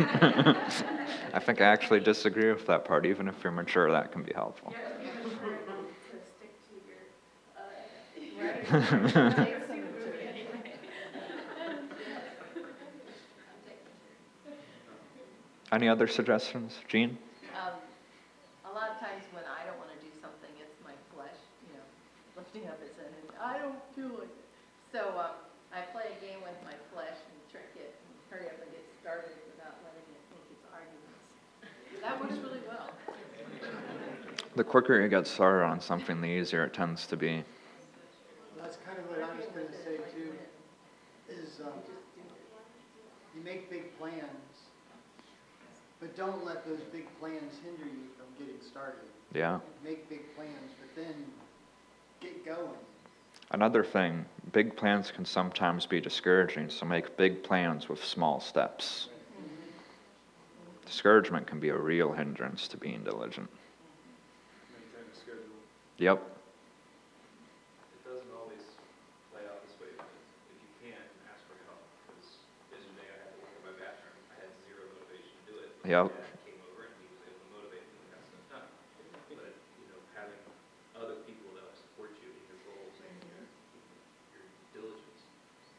I 1.33 1.39
think 1.41 1.61
I 1.61 1.64
actually 1.64 2.01
disagree 2.01 2.51
with 2.53 2.66
that 2.66 2.85
part. 2.85 3.07
Even 3.07 3.29
if 3.29 3.43
you're 3.45 3.53
mature, 3.53 3.91
that 3.91 4.12
can 4.12 4.23
be 4.23 4.33
helpful. 4.33 4.77
To 5.01 6.05
stick 6.35 6.55
to 6.64 6.71
your, 6.87 7.05
uh, 7.57 7.71
right? 8.71 9.49
Any 15.73 15.89
other 15.89 16.09
suggestions? 16.09 16.79
Jean? 16.89 17.16
Um, 17.55 17.79
a 18.66 18.75
lot 18.75 18.91
of 18.91 18.99
times 18.99 19.23
when 19.31 19.45
I 19.47 19.62
don't 19.66 19.79
want 19.79 19.91
to 19.95 20.01
do 20.03 20.11
something, 20.21 20.51
it's 20.59 20.75
my 20.83 20.95
flesh, 21.14 21.39
you 21.62 21.79
know, 21.79 21.87
lifting 22.35 22.66
up 22.66 22.79
its 22.83 22.99
and 22.99 23.14
I 23.39 23.59
don't 23.59 23.79
feel 23.95 24.18
like 24.18 24.35
it. 24.35 24.47
So, 24.91 25.14
um, 25.14 25.39
I 25.71 25.87
play 25.95 26.11
a 26.11 26.18
game 26.18 26.43
with 26.43 26.59
my 26.66 26.75
flesh 26.93 27.14
and 27.14 27.39
trick 27.51 27.71
it, 27.79 27.95
and 27.95 28.11
hurry 28.27 28.51
up 28.51 28.59
and 28.59 28.71
get 28.75 28.83
started 29.01 29.31
without 29.55 29.79
letting 29.87 30.03
it 30.11 30.23
make 30.35 30.51
its 30.51 30.66
arguments. 30.75 31.23
That 32.03 32.18
works 32.18 32.35
really 32.43 32.66
well. 32.66 32.91
The 34.57 34.64
quicker 34.64 35.01
you 35.01 35.07
get 35.07 35.29
started 35.29 35.64
on 35.64 35.81
something, 35.81 36.21
the 36.21 36.27
easier 36.27 36.64
it 36.64 36.75
tends 36.75 37.07
to 37.07 37.16
be. 37.16 37.45
That's 38.59 38.79
kind 38.85 38.99
of 38.99 39.07
what 39.07 39.23
I 39.23 39.31
was 39.37 39.47
gonna 39.55 39.71
say 39.71 39.99
too, 40.11 40.35
is, 41.31 41.61
um, 41.62 41.79
you 43.37 43.43
make 43.45 43.71
big 43.71 43.97
plans, 43.97 44.27
but 46.01 46.16
don't 46.16 46.45
let 46.45 46.66
those 46.66 46.81
big 46.93 47.07
plans 47.21 47.55
hinder 47.62 47.85
you 47.85 48.11
from 48.18 48.27
getting 48.45 48.61
started. 48.61 49.07
Yeah. 49.33 49.61
Make 49.85 50.09
big 50.09 50.35
plans, 50.35 50.73
but 50.81 51.01
then 51.01 51.14
get 52.21 52.45
going. 52.45 52.81
Another 53.61 53.85
thing, 53.85 54.25
big 54.57 54.73
plans 54.75 55.13
can 55.13 55.27
sometimes 55.27 55.85
be 55.85 56.01
discouraging, 56.01 56.71
so 56.71 56.87
make 56.87 57.15
big 57.19 57.43
plans 57.45 57.91
with 57.91 58.03
small 58.03 58.41
steps. 58.41 59.11
Discouragement 60.87 61.47
can 61.47 61.61
be 61.61 61.69
a 61.69 61.77
real 61.77 62.11
hindrance 62.11 62.67
to 62.69 62.79
being 62.79 63.05
diligent. 63.05 63.51
Maintain 64.73 65.05
a 65.05 65.13
schedule. 65.13 65.61
Yep. 66.01 66.25
It 67.93 68.01
doesn't 68.09 68.33
always 68.33 68.65
play 69.29 69.45
out 69.45 69.61
this 69.69 69.77
way, 69.77 69.93
but 69.93 70.09
if 70.09 70.57
you 70.65 70.73
can, 70.81 70.97
ask 71.29 71.45
for 71.45 71.61
help, 71.69 71.85
because 72.09 72.41
yesterday 72.73 73.13
I 73.13 73.29
had 73.29 73.37
to 73.37 73.45
work 73.45 73.53
on 73.61 73.65
my 73.69 73.77
bathroom, 73.77 74.25
I 74.33 74.41
had 74.41 74.49
zero 74.65 74.89
motivation 74.97 75.37
to 75.37 75.53
do 75.53 75.61
it. 75.61 75.69
My 75.85 76.01
Yep. 76.01 76.09
dad 76.17 76.33
came 76.49 76.65
over 76.65 76.89
and 76.89 76.97
he 76.97 77.13
was 77.13 77.29
able 77.29 77.45
to 77.45 77.51
motivate 77.61 77.85
me 77.93 78.09
and 78.09 78.17
got 78.17 78.25
stuff 78.25 78.41
done. 78.57 78.69
But, 79.37 79.53
you 79.77 79.93
know, 79.93 80.01
having 80.17 80.41
other 80.97 81.21
people 81.29 81.53
that 81.61 81.77
support 81.77 82.17
you 82.25 82.29
in 82.33 82.41
your 82.49 82.61
goals 82.69 82.97
and 83.01 83.15
your, 83.25 83.41
your 84.37 84.45
diligence 84.77 85.23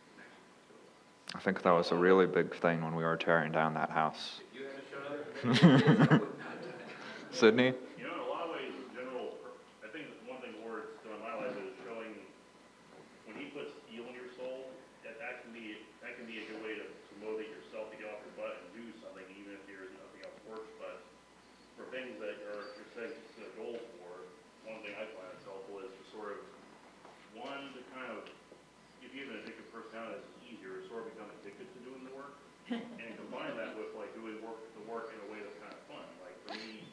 can 0.09 0.25
actually 0.25 0.49
fulfill 0.65 0.81
a 0.81 0.89
lot. 0.89 1.01
I 1.29 1.30
think 1.43 1.61
that 1.63 1.71
was 1.73 1.91
a 1.91 1.95
really 1.95 2.27
big 2.27 2.53
thing 2.55 2.81
when 2.85 2.95
we 2.95 3.03
were 3.03 3.17
tearing 3.17 3.51
down 3.51 3.73
that 3.73 3.89
house. 3.89 4.41
If 4.53 4.61
you 4.61 4.65
hadn't 4.69 4.85
shown 4.93 5.09
up, 5.09 6.13
I 6.13 6.21
would 6.21 6.37
not 6.37 6.53
have 6.53 6.61
done 6.61 6.77
it. 6.77 7.33
Sydney? 7.33 7.73
You 7.97 8.05
know, 8.05 8.13
in 8.13 8.21
a 8.21 8.29
lot 8.29 8.45
of 8.45 8.51
ways, 8.53 8.73
in 8.77 8.89
general, 8.93 9.33
I 9.81 9.89
think 9.89 10.05
one 10.29 10.37
thing 10.45 10.53
Ward's 10.61 10.93
done 11.01 11.17
in 11.17 11.23
my 11.25 11.33
life 11.41 11.57
is 11.57 11.73
showing, 11.81 12.13
when 13.25 13.35
he 13.41 13.49
puts 13.49 13.73
steel 13.89 14.05
in 14.05 14.13
your 14.13 14.29
soul, 14.37 14.69
that 15.01 15.17
that 15.17 15.41
can 15.41 15.49
be, 15.49 15.81
that 16.05 16.13
can 16.13 16.29
be 16.29 16.41
a 16.41 16.45
good 16.45 16.61
way 16.61 16.77
to 16.77 16.85
to 16.85 17.13
motivate 17.25 17.49
yourself 17.49 17.89
to 17.89 17.97
get 17.97 18.05
off 18.13 18.21
your 18.21 18.35
butt 18.37 18.61
and 18.61 18.69
do 18.77 18.85
something, 19.01 19.25
even 19.33 19.57
if 19.57 19.63
there's 19.65 19.89
nothing 19.97 20.21
else 20.21 20.37
works, 20.45 20.69
but 20.77 21.01
for 21.73 21.89
things 21.89 22.13
that 22.21 22.37
are, 22.53 22.77
you're 22.77 22.91
setting 22.93 23.17
a 23.17 23.51
goal 23.57 23.81
for, 23.97 24.29
one 24.69 24.77
thing 24.85 24.93
I 24.93 25.09
find 25.17 25.29
is 25.33 25.41
helpful 25.49 25.81
is 25.81 25.89
to 25.89 26.03
sort 26.13 26.37
of, 26.37 26.39
one, 27.33 27.73
to 27.73 27.81
kind 27.97 28.13
of, 28.13 28.29
if 29.01 29.09
you 29.17 29.25
have 29.25 29.33
an 29.33 29.41
addictive 29.41 29.65
personality, 29.73 30.21
it's 30.21 30.29
easier 30.45 30.77
to 30.77 30.83
sort 30.91 31.07
of 31.07 31.15
become 31.15 31.29
addicted 31.41 31.65
to 31.73 31.79
doing 31.81 32.03
the 32.05 32.13
work, 32.13 32.37
and 32.71 33.09
combine 33.19 33.51
that 33.59 33.75
with 33.75 33.91
like 33.99 34.13
doing 34.15 34.39
work, 34.45 34.61
the 34.79 34.85
work 34.87 35.11
in 35.11 35.19
a 35.25 35.29
way 35.33 35.41
that's 35.43 35.57
kind 35.59 35.73
of 35.75 35.81
fun. 35.91 36.05
Like 36.23 36.37
for 36.47 36.55
me, 36.55 36.85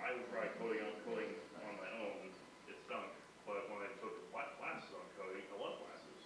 I 0.00 0.14
would 0.16 0.24
try 0.32 0.48
coding 0.56 0.80
on 0.80 0.94
coding 1.04 1.28
on 1.66 1.74
my 1.76 1.90
own, 2.00 2.30
it 2.70 2.76
stunk. 2.88 3.10
But 3.44 3.68
when 3.68 3.84
I 3.84 3.90
took 4.00 4.14
cla- 4.32 4.48
classes 4.56 4.88
on 4.96 5.04
coding, 5.20 5.44
I 5.52 5.56
love 5.60 5.76
classes. 5.84 6.18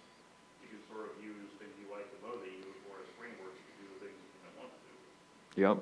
You 0.63 0.71
can 0.71 0.79
sort 0.87 1.11
of 1.11 1.19
use 1.19 1.49
things 1.59 1.73
you 1.75 1.91
like 1.91 2.07
to 2.07 2.17
motivate 2.23 2.55
you 2.63 2.71
or 2.87 3.03
as 3.03 3.09
frameworks 3.19 3.59
to 3.59 3.71
do 3.81 3.85
the 3.91 3.99
things 4.07 4.15
you 4.15 4.39
might 4.47 4.55
want 4.63 4.71
to 4.71 4.79
do. 4.87 4.95
Yep. 5.61 5.77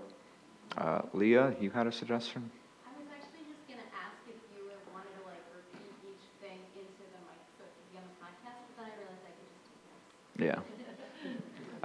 Uh, 0.76 1.08
Leah, 1.14 1.56
you 1.56 1.72
had 1.72 1.88
a 1.88 1.92
suggestion? 1.92 2.52
I 2.84 2.92
was 3.00 3.08
actually 3.16 3.48
just 3.48 3.64
gonna 3.64 3.88
ask 3.96 4.20
if 4.28 4.36
you 4.52 4.68
would 4.68 4.76
wanted 4.92 5.16
to 5.16 5.24
like 5.24 5.40
repeat 5.56 5.88
each 6.04 6.20
thing 6.44 6.60
into 6.76 7.08
the 7.16 7.20
mic 7.24 7.40
so 7.56 7.64
it 7.64 7.72
could 7.72 7.88
be 7.88 7.96
on 7.96 8.04
the 8.04 8.12
podcast, 8.20 8.60
but 8.76 8.76
then 8.76 8.84
I 8.84 8.92
realized 9.00 9.24
I 9.24 9.32
could 9.40 9.48
just 9.56 9.72
do 9.72 9.80
this. 9.88 10.04
Yeah. 10.52 10.60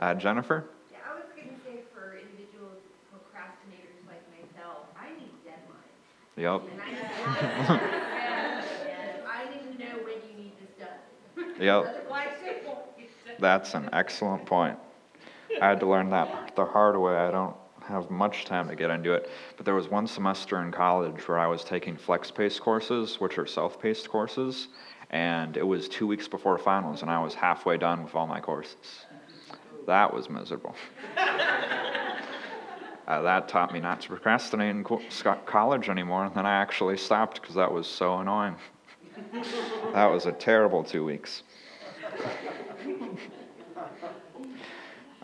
Uh, 0.03 0.11
Jennifer? 0.13 0.67
Yeah, 0.91 1.07
I 1.07 1.15
was 1.15 1.31
gonna 1.39 1.55
say 1.63 1.87
for 1.95 2.19
individual 2.19 2.83
procrastinators 3.15 4.03
like 4.11 4.27
myself, 4.35 4.91
I 4.99 5.15
need 5.15 5.31
deadlines. 5.47 5.95
Yep. 6.35 6.67
And 6.67 6.83
I 6.83 6.91
need, 6.91 6.99
and 6.99 7.07
I 9.31 9.47
need 9.55 9.71
to 9.71 9.79
know 9.79 10.03
when 10.03 10.19
you 10.27 10.35
need 10.35 10.59
this 10.59 10.75
done. 10.83 10.99
Yep. 11.63 11.95
Otherwise, 11.95 12.43
it 12.43 12.67
won't 12.67 12.91
get. 12.99 13.07
That's 13.39 13.79
an 13.79 13.87
excellent 13.93 14.43
point. 14.47 14.75
I 15.63 15.69
had 15.69 15.79
to 15.79 15.87
learn 15.87 16.11
that 16.11 16.57
the 16.57 16.65
hard 16.65 16.99
way. 16.99 17.15
I 17.15 17.31
don't 17.31 17.55
have 17.87 18.11
much 18.11 18.45
time 18.45 18.69
to 18.69 18.77
get 18.77 18.91
into 18.91 19.13
it. 19.13 19.31
But 19.57 19.67
there 19.67 19.75
was 19.75 19.89
one 19.89 20.07
semester 20.07 20.61
in 20.61 20.73
college 20.73 21.27
where 21.29 21.39
I 21.39 21.47
was 21.47 21.65
taking 21.65 21.97
flex 21.97 22.31
paced 22.31 22.61
courses, 22.61 23.21
which 23.21 23.39
are 23.39 23.47
self 23.47 23.81
paced 23.81 24.09
courses, 24.09 24.69
and 25.11 25.57
it 25.57 25.67
was 25.67 25.89
two 25.89 26.07
weeks 26.07 26.29
before 26.29 26.59
finals, 26.59 27.03
and 27.03 27.11
I 27.11 27.23
was 27.23 27.35
halfway 27.35 27.77
done 27.77 28.05
with 28.05 28.15
all 28.15 28.27
my 28.27 28.41
courses. 28.41 29.07
That 29.87 30.13
was 30.13 30.31
miserable. 30.31 30.75
Uh, 33.07 33.21
that 33.21 33.49
taught 33.49 33.71
me 33.71 33.81
not 33.81 34.01
to 34.01 34.09
procrastinate 34.09 34.75
in 34.75 34.83
co- 34.83 35.03
college 35.45 35.91
anymore, 35.91 36.25
and 36.25 36.35
then 36.35 36.47
I 36.47 36.55
actually 36.55 36.97
stopped 36.97 37.39
because 37.39 37.55
that 37.55 37.71
was 37.71 37.87
so 37.87 38.19
annoying. 38.19 38.57
that 39.93 40.07
was 40.07 40.25
a 40.25 40.33
terrible 40.33 40.83
two 40.83 41.05
weeks. 41.05 41.43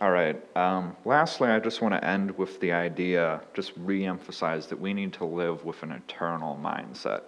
All 0.01 0.09
right. 0.09 0.35
Um, 0.57 0.97
lastly, 1.05 1.49
I 1.49 1.59
just 1.59 1.79
want 1.79 1.93
to 1.93 2.03
end 2.03 2.35
with 2.35 2.59
the 2.59 2.71
idea, 2.71 3.39
just 3.53 3.71
re 3.77 4.03
emphasize 4.03 4.65
that 4.65 4.81
we 4.81 4.95
need 4.95 5.13
to 5.13 5.25
live 5.25 5.63
with 5.63 5.83
an 5.83 5.91
eternal 5.91 6.59
mindset. 6.59 7.21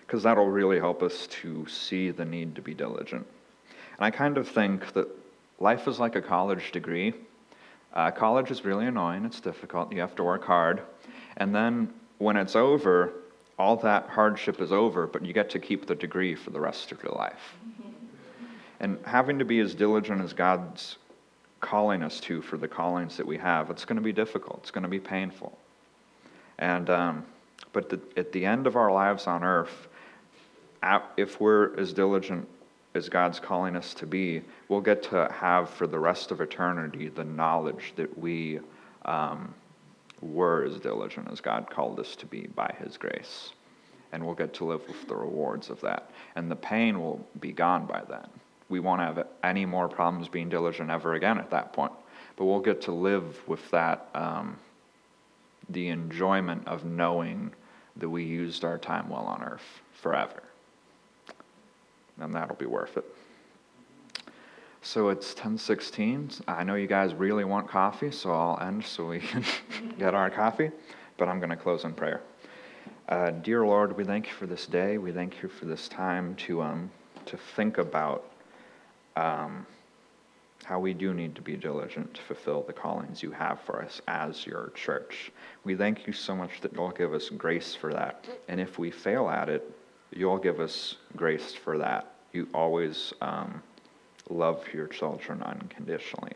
Because 0.00 0.22
that'll 0.22 0.48
really 0.48 0.78
help 0.78 1.02
us 1.02 1.26
to 1.26 1.66
see 1.68 2.10
the 2.10 2.24
need 2.24 2.54
to 2.54 2.62
be 2.62 2.72
diligent. 2.72 3.26
And 3.98 4.06
I 4.06 4.10
kind 4.10 4.38
of 4.38 4.48
think 4.48 4.94
that 4.94 5.06
life 5.60 5.86
is 5.86 6.00
like 6.00 6.16
a 6.16 6.22
college 6.22 6.72
degree. 6.72 7.12
Uh, 7.92 8.10
college 8.10 8.50
is 8.50 8.64
really 8.64 8.86
annoying, 8.86 9.26
it's 9.26 9.40
difficult, 9.40 9.92
you 9.92 10.00
have 10.00 10.16
to 10.16 10.24
work 10.24 10.44
hard. 10.44 10.80
And 11.36 11.54
then 11.54 11.92
when 12.16 12.38
it's 12.38 12.56
over, 12.56 13.12
all 13.58 13.76
that 13.76 14.08
hardship 14.08 14.62
is 14.62 14.72
over, 14.72 15.06
but 15.06 15.22
you 15.22 15.34
get 15.34 15.50
to 15.50 15.58
keep 15.58 15.84
the 15.84 15.94
degree 15.94 16.34
for 16.34 16.48
the 16.48 16.60
rest 16.60 16.92
of 16.92 17.02
your 17.02 17.12
life. 17.12 17.56
And 18.80 18.98
having 19.04 19.38
to 19.38 19.44
be 19.44 19.60
as 19.60 19.76
diligent 19.76 20.22
as 20.22 20.32
God's 20.32 20.96
calling 21.62 22.02
us 22.02 22.20
to 22.20 22.42
for 22.42 22.58
the 22.58 22.68
callings 22.68 23.16
that 23.16 23.26
we 23.26 23.38
have, 23.38 23.70
it's 23.70 23.86
going 23.86 23.96
to 23.96 24.02
be 24.02 24.12
difficult. 24.12 24.58
It's 24.62 24.70
going 24.70 24.82
to 24.82 24.90
be 24.90 25.00
painful. 25.00 25.56
And, 26.58 26.90
um, 26.90 27.24
but 27.72 27.88
the, 27.88 27.98
at 28.18 28.32
the 28.32 28.44
end 28.44 28.66
of 28.66 28.76
our 28.76 28.92
lives 28.92 29.26
on 29.26 29.42
earth, 29.42 29.88
if 31.16 31.40
we're 31.40 31.74
as 31.78 31.94
diligent 31.94 32.46
as 32.94 33.08
God's 33.08 33.40
calling 33.40 33.76
us 33.76 33.94
to 33.94 34.06
be, 34.06 34.42
we'll 34.68 34.82
get 34.82 35.02
to 35.04 35.32
have 35.32 35.70
for 35.70 35.86
the 35.86 35.98
rest 35.98 36.30
of 36.30 36.40
eternity 36.40 37.08
the 37.08 37.24
knowledge 37.24 37.94
that 37.96 38.18
we 38.18 38.60
um, 39.06 39.54
were 40.20 40.64
as 40.64 40.78
diligent 40.78 41.30
as 41.30 41.40
God 41.40 41.70
called 41.70 41.98
us 42.00 42.16
to 42.16 42.26
be 42.26 42.48
by 42.54 42.74
His 42.84 42.96
grace. 42.96 43.52
And 44.10 44.26
we'll 44.26 44.34
get 44.34 44.52
to 44.54 44.64
live 44.64 44.86
with 44.86 45.08
the 45.08 45.16
rewards 45.16 45.70
of 45.70 45.80
that. 45.80 46.10
And 46.34 46.50
the 46.50 46.56
pain 46.56 47.00
will 47.00 47.26
be 47.40 47.52
gone 47.52 47.86
by 47.86 48.02
then. 48.08 48.28
We 48.72 48.80
won't 48.80 49.00
have 49.00 49.26
any 49.44 49.66
more 49.66 49.88
problems 49.88 50.28
being 50.28 50.48
diligent 50.48 50.90
ever 50.90 51.14
again 51.14 51.38
at 51.38 51.50
that 51.50 51.72
point. 51.72 51.92
But 52.36 52.46
we'll 52.46 52.60
get 52.60 52.80
to 52.82 52.92
live 52.92 53.46
with 53.46 53.70
that, 53.70 54.08
um, 54.14 54.56
the 55.68 55.88
enjoyment 55.88 56.66
of 56.66 56.84
knowing 56.84 57.52
that 57.96 58.08
we 58.08 58.24
used 58.24 58.64
our 58.64 58.78
time 58.78 59.08
well 59.08 59.24
on 59.24 59.42
earth 59.42 59.80
forever 59.92 60.42
and 62.22 62.34
that'll 62.34 62.56
be 62.56 62.66
worth 62.66 62.96
it. 62.96 63.04
So 64.82 65.10
it's 65.10 65.34
10:16. 65.34 66.42
I 66.48 66.64
know 66.64 66.74
you 66.74 66.86
guys 66.86 67.14
really 67.14 67.44
want 67.44 67.68
coffee, 67.68 68.10
so 68.10 68.32
I'll 68.32 68.58
end 68.60 68.84
so 68.84 69.06
we 69.06 69.20
can 69.20 69.44
get 69.98 70.14
our 70.14 70.30
coffee, 70.30 70.70
but 71.16 71.28
I'm 71.28 71.38
going 71.38 71.50
to 71.50 71.56
close 71.56 71.84
in 71.84 71.92
prayer. 71.92 72.20
Uh, 73.08 73.30
dear 73.30 73.64
Lord, 73.64 73.96
we 73.96 74.04
thank 74.04 74.26
you 74.26 74.32
for 74.32 74.46
this 74.46 74.66
day. 74.66 74.98
We 74.98 75.12
thank 75.12 75.42
you 75.42 75.48
for 75.48 75.66
this 75.66 75.88
time 75.88 76.34
to 76.46 76.62
um 76.62 76.90
to 77.26 77.36
think 77.36 77.78
about 77.78 78.31
um, 79.16 79.66
how 80.64 80.78
we 80.78 80.94
do 80.94 81.12
need 81.12 81.34
to 81.34 81.42
be 81.42 81.56
diligent 81.56 82.14
to 82.14 82.22
fulfill 82.22 82.62
the 82.62 82.72
callings 82.72 83.22
you 83.22 83.30
have 83.32 83.60
for 83.60 83.82
us 83.82 84.00
as 84.06 84.46
your 84.46 84.70
church. 84.74 85.32
We 85.64 85.74
thank 85.74 86.06
you 86.06 86.12
so 86.12 86.36
much 86.36 86.60
that 86.60 86.72
you'll 86.72 86.90
give 86.90 87.12
us 87.12 87.28
grace 87.30 87.74
for 87.74 87.92
that, 87.92 88.26
and 88.48 88.60
if 88.60 88.78
we 88.78 88.90
fail 88.90 89.28
at 89.28 89.48
it, 89.48 89.68
you'll 90.14 90.38
give 90.38 90.60
us 90.60 90.96
grace 91.16 91.52
for 91.52 91.78
that. 91.78 92.14
You 92.32 92.48
always 92.54 93.12
um, 93.20 93.62
love 94.30 94.64
your 94.72 94.86
children 94.86 95.42
unconditionally. 95.42 96.32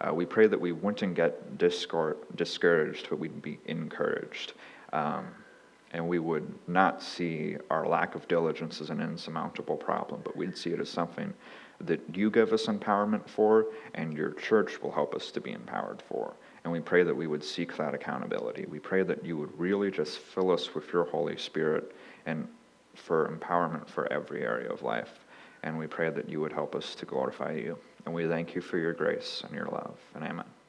Uh, 0.00 0.12
we 0.12 0.26
pray 0.26 0.46
that 0.48 0.60
we 0.60 0.72
wouldn't 0.72 1.14
get 1.14 1.58
discor- 1.58 2.16
discouraged, 2.36 3.08
but 3.08 3.18
we'd 3.18 3.40
be 3.40 3.58
encouraged. 3.66 4.54
Um, 4.92 5.28
and 5.92 6.06
we 6.08 6.18
would 6.18 6.52
not 6.66 7.02
see 7.02 7.56
our 7.70 7.86
lack 7.86 8.14
of 8.14 8.26
diligence 8.26 8.80
as 8.80 8.90
an 8.90 9.00
insurmountable 9.00 9.76
problem, 9.76 10.22
but 10.24 10.36
we'd 10.36 10.56
see 10.56 10.70
it 10.70 10.80
as 10.80 10.88
something 10.88 11.32
that 11.86 12.00
you 12.14 12.30
give 12.30 12.52
us 12.52 12.66
empowerment 12.66 13.28
for, 13.28 13.66
and 13.94 14.16
your 14.16 14.32
church 14.32 14.80
will 14.82 14.92
help 14.92 15.14
us 15.14 15.30
to 15.32 15.40
be 15.40 15.52
empowered 15.52 16.02
for. 16.08 16.34
And 16.64 16.72
we 16.72 16.80
pray 16.80 17.02
that 17.02 17.14
we 17.14 17.26
would 17.26 17.42
seek 17.42 17.76
that 17.76 17.94
accountability. 17.94 18.66
We 18.68 18.78
pray 18.78 19.02
that 19.02 19.24
you 19.24 19.36
would 19.36 19.58
really 19.58 19.90
just 19.90 20.18
fill 20.18 20.50
us 20.50 20.74
with 20.74 20.92
your 20.92 21.04
Holy 21.04 21.36
Spirit 21.36 21.94
and 22.26 22.46
for 22.94 23.36
empowerment 23.36 23.88
for 23.88 24.12
every 24.12 24.44
area 24.44 24.70
of 24.70 24.82
life. 24.82 25.24
And 25.64 25.78
we 25.78 25.86
pray 25.86 26.10
that 26.10 26.28
you 26.28 26.40
would 26.40 26.52
help 26.52 26.74
us 26.74 26.94
to 26.96 27.06
glorify 27.06 27.52
you. 27.52 27.78
And 28.04 28.14
we 28.14 28.26
thank 28.26 28.54
you 28.54 28.60
for 28.60 28.78
your 28.78 28.92
grace 28.92 29.42
and 29.44 29.54
your 29.54 29.66
love. 29.66 29.96
And 30.14 30.24
amen. 30.24 30.61